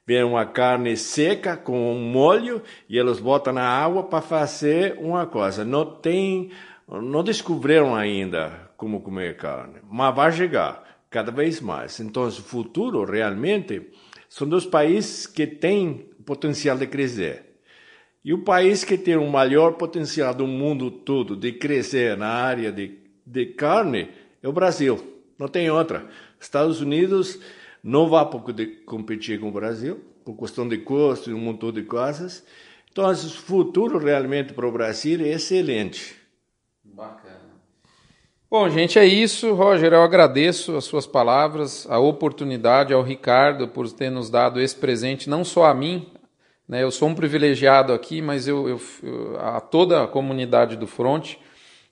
vendem 0.07 0.25
uma 0.25 0.47
carne 0.47 0.97
seca 0.97 1.57
com 1.57 1.93
um 1.93 2.01
molho 2.01 2.63
e 2.89 2.99
eles 2.99 3.21
botam 3.21 3.53
na 3.53 3.67
água 3.67 4.05
para 4.05 4.21
fazer 4.21 4.97
uma 4.99 5.27
coisa. 5.27 5.65
Não 5.65 5.85
tem, 5.85 6.51
não 6.89 7.23
descobriram 7.23 7.95
ainda 7.95 8.71
como 8.77 9.01
comer 9.01 9.37
carne, 9.37 9.81
mas 9.91 10.15
vai 10.15 10.33
chegar 10.33 10.85
cada 11.11 11.33
vez 11.33 11.61
mais. 11.61 11.99
Então, 12.01 12.27
o 12.27 12.31
futuro 12.31 13.05
realmente 13.05 13.91
são 14.29 14.49
dos 14.49 14.65
países 14.65 15.27
que 15.27 15.47
têm 15.47 16.09
potencial 16.25 16.79
de 16.79 16.87
crescer. 16.87 17.51
E 18.25 18.33
o 18.33 18.45
país 18.45 18.85
que 18.85 18.97
tem 18.97 19.17
o 19.17 19.29
maior 19.29 19.73
potencial 19.73 20.35
do 20.35 20.47
mundo 20.47 20.91
todo 20.91 21.37
de 21.37 21.53
crescer 21.53 22.17
na 22.17 22.29
área 22.29 22.71
de, 22.71 22.99
de 23.27 23.47
carne 23.47 24.09
é 24.43 24.49
o 24.49 24.53
Brasil. 24.53 25.23
Não 25.39 25.49
tem 25.49 25.71
outra. 25.71 26.07
Estados 26.41 26.81
Unidos 26.81 27.39
não 27.83 28.09
vai 28.09 28.29
poder 28.29 28.85
competir 28.85 29.39
com 29.39 29.49
o 29.49 29.53
Brasil, 29.53 30.01
por 30.25 30.37
questão 30.37 30.69
de 30.69 30.79
custo 30.79 31.31
e 31.31 31.35
um 31.35 31.39
montão 31.39 31.71
de 31.71 31.83
coisas. 31.83 32.45
Então, 32.91 33.09
o 33.09 33.15
futuro 33.15 33.99
realmente 33.99 34.53
para 34.53 34.67
o 34.67 34.73
Brasil 34.73 35.21
é 35.21 35.29
excelente. 35.29 36.17
Bacana. 36.83 37.39
Bom, 38.51 38.69
gente, 38.69 38.99
é 38.99 39.05
isso. 39.05 39.55
Roger, 39.55 39.93
eu 39.93 40.03
agradeço 40.03 40.77
as 40.77 40.85
suas 40.85 41.07
palavras, 41.07 41.87
a 41.89 42.01
oportunidade 42.01 42.93
ao 42.93 43.03
Ricardo 43.03 43.69
por 43.69 43.91
ter 43.93 44.11
nos 44.11 44.29
dado 44.29 44.61
esse 44.61 44.75
presente, 44.75 45.31
não 45.31 45.45
só 45.45 45.67
a 45.67 45.75
mim, 45.75 46.09
né? 46.71 46.83
Eu 46.83 46.91
sou 46.91 47.09
um 47.09 47.15
privilegiado 47.15 47.93
aqui, 47.93 48.23
mas 48.23 48.47
eu, 48.47 48.69
eu, 48.69 49.41
a 49.41 49.61
toda 49.61 50.05
a 50.05 50.09
comunidade 50.09 50.77
do 50.77 50.87
Front. 50.87 51.35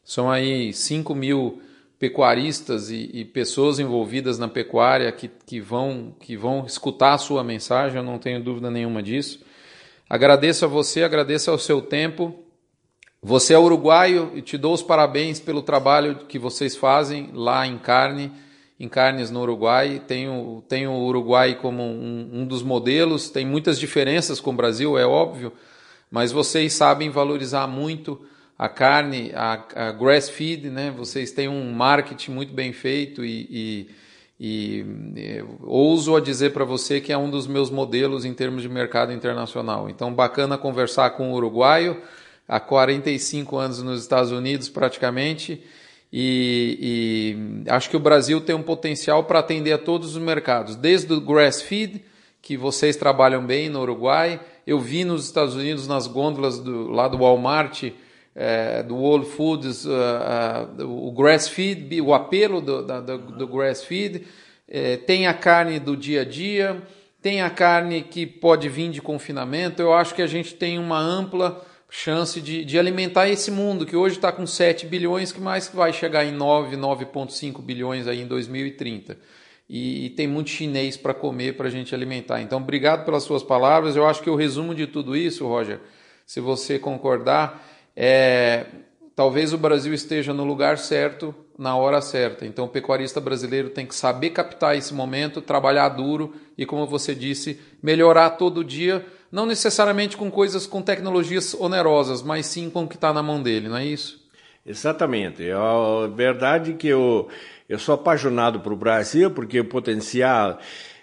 São 0.05 0.31
aí 0.31 0.73
5 0.73 1.15
mil 1.15 1.61
pecuaristas 1.99 2.91
e, 2.91 3.11
e, 3.13 3.25
pessoas 3.25 3.81
envolvidas 3.81 4.39
na 4.39 4.47
pecuária 4.47 5.11
que, 5.11 5.29
que, 5.29 5.61
vão, 5.61 6.15
que 6.21 6.37
vão 6.37 6.65
escutar 6.65 7.15
a 7.15 7.19
sua 7.19 7.43
mensagem, 7.43 7.99
eu 7.99 8.05
não 8.05 8.19
tenho 8.19 8.43
dúvida 8.43 8.71
nenhuma 8.71 9.03
disso. 9.03 9.45
Agradeço 10.09 10.65
a 10.65 10.69
você, 10.69 11.03
agradeço 11.03 11.51
ao 11.51 11.59
seu 11.59 11.83
tempo. 11.83 12.35
Você 13.21 13.53
é 13.53 13.59
uruguaio 13.59 14.31
e 14.35 14.41
te 14.41 14.57
dou 14.57 14.73
os 14.73 14.83
parabéns 14.83 15.41
pelo 15.41 15.61
trabalho 15.61 16.21
que 16.29 16.39
vocês 16.39 16.77
fazem 16.77 17.31
lá 17.35 17.67
em 17.67 17.77
carne, 17.77 18.31
em 18.79 18.89
carnes 18.89 19.29
no 19.29 19.41
Uruguai. 19.41 20.01
Tenho, 20.07 20.63
tenho 20.69 20.93
o 20.93 21.05
Uruguai 21.05 21.57
como 21.57 21.83
um, 21.83 22.31
um 22.33 22.47
dos 22.47 22.63
modelos, 22.63 23.29
tem 23.29 23.45
muitas 23.45 23.79
diferenças 23.79 24.39
com 24.39 24.51
o 24.51 24.57
Brasil, 24.57 24.97
é 24.97 25.05
óbvio, 25.05 25.53
mas 26.09 26.31
vocês 26.31 26.73
sabem 26.73 27.11
valorizar 27.11 27.67
muito 27.67 28.25
a 28.59 28.69
carne, 28.69 29.31
a, 29.35 29.65
a 29.77 29.93
grass 29.93 30.29
feed, 30.29 30.69
né? 30.69 30.91
Vocês 30.91 31.31
têm 31.31 31.49
um 31.49 31.73
marketing 31.73 32.33
muito 32.33 32.53
bem 32.53 32.73
feito 32.73 33.25
e, 33.25 33.87
e, 34.41 34.85
e 34.85 35.45
ouso 35.61 36.17
a 36.17 36.21
dizer 36.21 36.53
para 36.53 36.65
você 36.65 37.01
que 37.01 37.13
é 37.13 37.17
um 37.17 37.31
dos 37.31 37.47
meus 37.47 37.71
modelos 37.71 38.25
em 38.25 38.35
termos 38.35 38.63
de 38.63 38.69
mercado 38.69 39.13
internacional. 39.13 39.89
Então, 39.89 40.13
bacana 40.13 40.59
conversar 40.59 41.11
com 41.11 41.31
o 41.31 41.35
uruguaio, 41.37 42.03
há 42.49 42.59
45 42.59 43.57
anos 43.57 43.81
nos 43.81 44.03
Estados 44.03 44.33
Unidos 44.33 44.69
praticamente, 44.69 45.63
e, 46.13 47.37
e 47.65 47.71
acho 47.71 47.89
que 47.89 47.97
o 47.97 48.01
Brasil 48.01 48.41
tem 48.41 48.57
um 48.57 48.63
potencial 48.63 49.23
para 49.23 49.39
atender 49.39 49.73
a 49.73 49.79
todos 49.79 50.17
os 50.17 50.23
mercados, 50.23 50.75
desde 50.75 51.13
o 51.13 51.21
grass 51.21 51.63
feed, 51.63 52.03
que 52.43 52.57
vocês 52.57 52.97
trabalham 52.97 53.45
bem 53.47 53.69
no 53.69 53.83
Uruguai. 53.83 54.41
Eu 54.67 54.81
vi 54.81 55.05
nos 55.05 55.27
Estados 55.27 55.55
Unidos, 55.55 55.87
nas 55.87 56.07
gôndolas 56.07 56.59
do, 56.59 56.89
lá 56.89 57.07
do 57.07 57.19
Walmart, 57.19 57.93
é, 58.41 58.85
do 58.85 58.95
World 58.95 59.27
Foods, 59.27 59.85
uh, 59.85 59.91
uh, 60.79 61.09
o 61.09 61.11
grass 61.11 61.49
feed, 61.49 62.01
o 62.01 62.15
apelo 62.15 62.61
do, 62.61 62.83
do, 62.85 63.19
do 63.19 63.49
grass 63.49 63.83
feed, 63.83 64.25
é, 64.69 64.97
tem 64.97 65.27
a 65.27 65.35
carne 65.35 65.81
do 65.81 65.97
dia 65.97 66.21
a 66.21 66.25
dia, 66.25 66.81
tem 67.21 67.43
a 67.43 67.51
carne 67.51 68.01
que 68.01 68.25
pode 68.25 68.69
vir 68.69 68.93
de 68.93 69.03
confinamento. 69.03 69.83
Eu 69.83 69.93
acho 69.93 70.15
que 70.15 70.23
a 70.23 70.27
gente 70.29 70.55
tem 70.55 70.79
uma 70.79 71.01
ampla 71.01 71.67
chance 71.91 72.41
de, 72.41 72.65
de 72.65 72.79
alimentar 72.79 73.29
esse 73.29 73.51
mundo 73.51 73.85
que 73.85 73.97
hoje 73.97 74.15
está 74.15 74.31
com 74.31 74.47
7 74.47 74.87
bilhões, 74.87 75.33
que 75.33 75.41
mais 75.41 75.67
vai 75.75 75.93
chegar 75.93 76.25
em 76.25 76.31
9, 76.31 76.77
9,5 76.77 77.61
bilhões 77.61 78.07
aí 78.07 78.21
em 78.21 78.27
2030. 78.27 79.19
E, 79.69 80.07
e 80.07 80.11
tem 80.11 80.29
muito 80.29 80.51
chinês 80.51 80.97
para 80.97 81.13
comer 81.13 81.57
para 81.57 81.67
a 81.67 81.71
gente 81.71 81.93
alimentar. 81.93 82.41
Então, 82.41 82.61
obrigado 82.61 83.05
pelas 83.05 83.25
suas 83.25 83.43
palavras. 83.43 83.97
Eu 83.97 84.07
acho 84.07 84.23
que 84.23 84.31
o 84.31 84.37
resumo 84.37 84.77
de 84.77 84.87
tudo 84.87 85.17
isso, 85.17 85.45
Roger, 85.45 85.81
se 86.25 86.39
você 86.39 86.79
concordar, 86.79 87.65
é, 88.01 88.65
talvez 89.17 89.53
o 89.53 89.59
Brasil 89.59 89.93
esteja 89.93 90.33
no 90.33 90.45
lugar 90.45 90.79
certo, 90.79 91.35
na 91.59 91.77
hora 91.77 92.01
certa. 92.01 92.47
Então, 92.47 92.67
o 92.67 92.69
pecuarista 92.69 93.21
brasileiro 93.21 93.71
tem 93.71 93.85
que 93.85 93.95
saber 93.95 94.31
captar 94.31 94.77
esse 94.77 94.95
momento, 94.95 95.43
trabalhar 95.43 95.89
duro 95.89 96.33
e, 96.57 96.65
como 96.65 96.87
você 96.87 97.13
disse, 97.13 97.59
melhorar 97.83 98.31
todo 98.31 98.63
dia, 98.63 99.05
não 99.33 99.45
necessariamente 99.45 100.17
com 100.17 100.31
coisas 100.31 100.65
com 100.65 100.81
tecnologias 100.81 101.55
onerosas, 101.55 102.23
mas 102.23 102.47
sim 102.47 102.71
com 102.71 102.85
o 102.85 102.89
que 102.89 102.95
está 102.95 103.13
na 103.13 103.21
mão 103.21 103.43
dele, 103.43 103.69
não 103.69 103.79
é 103.79 103.85
isso? 103.85 104.25
Exatamente. 104.65 105.49
É 105.49 105.53
a 105.53 106.07
verdade 106.07 106.75
que 106.75 106.87
eu, 106.87 107.27
eu 107.69 107.81
sou 107.81 107.97
apaixonado 107.97 108.61
por 108.61 108.77
Brasil, 108.77 109.33
porque 109.33 109.59
o 109.59 109.65
potencial, 109.65 110.61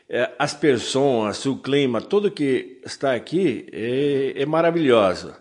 é, 0.09 0.31
as 0.39 0.53
pessoas, 0.53 1.45
o 1.45 1.57
clima, 1.57 1.99
tudo 1.99 2.31
que 2.31 2.79
está 2.85 3.13
aqui 3.13 3.67
é, 3.73 4.41
é 4.41 4.45
maravilhoso. 4.45 5.33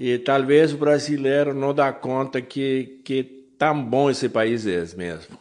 E 0.00 0.16
talvez 0.16 0.72
o 0.72 0.78
brasileiro 0.78 1.52
não 1.52 1.74
dá 1.74 1.92
conta 1.92 2.40
que, 2.40 3.02
que 3.04 3.22
tão 3.58 3.84
bom 3.84 4.08
esse 4.08 4.30
país 4.30 4.66
é 4.66 4.82
mesmo. 4.96 5.38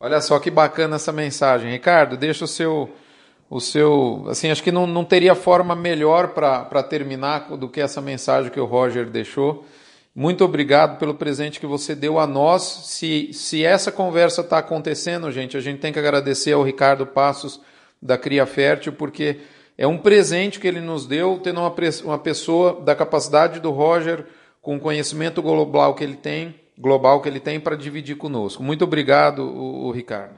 Olha 0.00 0.22
só 0.22 0.38
que 0.38 0.50
bacana 0.50 0.96
essa 0.96 1.12
mensagem. 1.12 1.70
Ricardo, 1.70 2.16
deixa 2.16 2.46
o 2.46 2.48
seu. 2.48 2.90
O 3.50 3.60
seu 3.60 4.24
assim, 4.30 4.50
acho 4.50 4.62
que 4.62 4.72
não, 4.72 4.86
não 4.86 5.04
teria 5.04 5.34
forma 5.34 5.76
melhor 5.76 6.28
para 6.28 6.82
terminar 6.82 7.54
do 7.58 7.68
que 7.68 7.78
essa 7.78 8.00
mensagem 8.00 8.50
que 8.50 8.58
o 8.58 8.64
Roger 8.64 9.10
deixou. 9.10 9.66
Muito 10.14 10.42
obrigado 10.42 10.98
pelo 10.98 11.14
presente 11.14 11.60
que 11.60 11.66
você 11.66 11.94
deu 11.94 12.18
a 12.18 12.26
nós. 12.26 12.62
Se, 12.62 13.34
se 13.34 13.62
essa 13.66 13.92
conversa 13.92 14.40
está 14.40 14.58
acontecendo, 14.58 15.30
gente, 15.30 15.58
a 15.58 15.60
gente 15.60 15.78
tem 15.78 15.92
que 15.92 15.98
agradecer 15.98 16.52
ao 16.52 16.62
Ricardo 16.62 17.06
Passos 17.06 17.60
da 18.00 18.16
Cria 18.16 18.46
Fértil, 18.46 18.94
porque 18.94 19.40
é 19.76 19.86
um 19.86 19.98
presente 19.98 20.60
que 20.60 20.66
ele 20.66 20.80
nos 20.80 21.06
deu, 21.06 21.40
tendo 21.42 21.60
uma, 21.60 21.74
uma 22.04 22.18
pessoa 22.18 22.80
da 22.80 22.94
capacidade 22.94 23.60
do 23.60 23.70
Roger, 23.70 24.26
com 24.62 24.76
o 24.76 24.80
conhecimento 24.80 25.42
global 25.42 25.94
que 25.94 26.02
ele 26.02 26.16
tem, 26.16 26.54
global 26.78 27.20
que 27.20 27.28
ele 27.28 27.40
tem 27.40 27.60
para 27.60 27.76
dividir 27.76 28.16
conosco. 28.16 28.62
Muito 28.62 28.84
obrigado, 28.84 29.40
o, 29.40 29.86
o 29.86 29.90
Ricardo. 29.90 30.34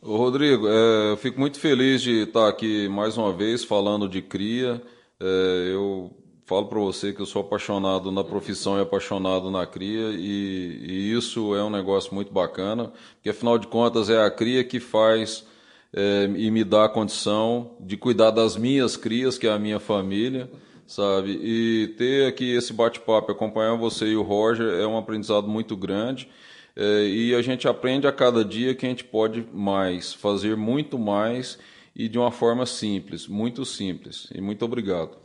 Ô 0.00 0.16
Rodrigo, 0.16 0.66
é, 0.66 1.12
eu 1.12 1.16
fico 1.18 1.38
muito 1.38 1.60
feliz 1.60 2.00
de 2.00 2.22
estar 2.22 2.48
aqui 2.48 2.88
mais 2.88 3.18
uma 3.18 3.34
vez 3.34 3.62
falando 3.62 4.08
de 4.08 4.22
cria. 4.22 4.80
É, 5.20 5.70
eu 5.74 6.10
falo 6.46 6.66
para 6.66 6.80
você 6.80 7.12
que 7.12 7.20
eu 7.20 7.26
sou 7.26 7.42
apaixonado 7.42 8.10
na 8.10 8.24
profissão 8.24 8.78
e 8.78 8.82
apaixonado 8.82 9.50
na 9.50 9.66
cria, 9.66 10.08
e, 10.12 10.80
e, 10.82 11.12
isso 11.12 11.54
é 11.54 11.62
um 11.62 11.70
negócio 11.70 12.14
muito 12.14 12.32
bacana, 12.32 12.92
porque 13.14 13.28
afinal 13.28 13.58
de 13.58 13.68
contas 13.68 14.10
é 14.10 14.20
a 14.20 14.30
cria 14.30 14.64
que 14.64 14.80
faz 14.80 15.46
é, 15.92 16.30
e 16.36 16.50
me 16.50 16.64
dá 16.64 16.84
a 16.84 16.88
condição 16.88 17.76
de 17.80 17.96
cuidar 17.96 18.30
das 18.30 18.56
minhas 18.56 18.96
crias, 18.96 19.36
que 19.36 19.46
é 19.46 19.50
a 19.50 19.58
minha 19.58 19.80
família, 19.80 20.50
sabe? 20.86 21.38
E 21.42 21.94
ter 21.98 22.26
aqui 22.26 22.54
esse 22.54 22.72
bate-papo, 22.72 23.32
acompanhar 23.32 23.76
você 23.76 24.06
e 24.06 24.16
o 24.16 24.22
Roger 24.22 24.80
é 24.80 24.86
um 24.86 24.96
aprendizado 24.96 25.48
muito 25.48 25.76
grande. 25.76 26.28
É, 26.76 27.04
e 27.04 27.34
a 27.34 27.42
gente 27.42 27.66
aprende 27.66 28.06
a 28.06 28.12
cada 28.12 28.44
dia 28.44 28.74
que 28.74 28.86
a 28.86 28.88
gente 28.88 29.04
pode 29.04 29.44
mais, 29.52 30.14
fazer 30.14 30.56
muito 30.56 30.98
mais 30.98 31.58
e 31.94 32.08
de 32.08 32.18
uma 32.18 32.30
forma 32.30 32.64
simples, 32.64 33.26
muito 33.26 33.64
simples. 33.64 34.28
E 34.32 34.40
muito 34.40 34.64
obrigado. 34.64 35.18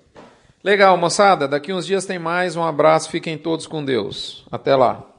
Legal, 0.63 0.97
moçada. 0.97 1.47
Daqui 1.47 1.71
uns 1.71 1.85
dias 1.85 2.07
tem 2.07 2.17
mais. 2.17 2.55
Um 2.55 2.63
abraço. 2.63 3.09
Fiquem 3.11 3.37
todos 3.37 3.67
com 3.67 3.85
Deus. 3.85 4.43
Até 4.51 4.75
lá. 4.75 5.14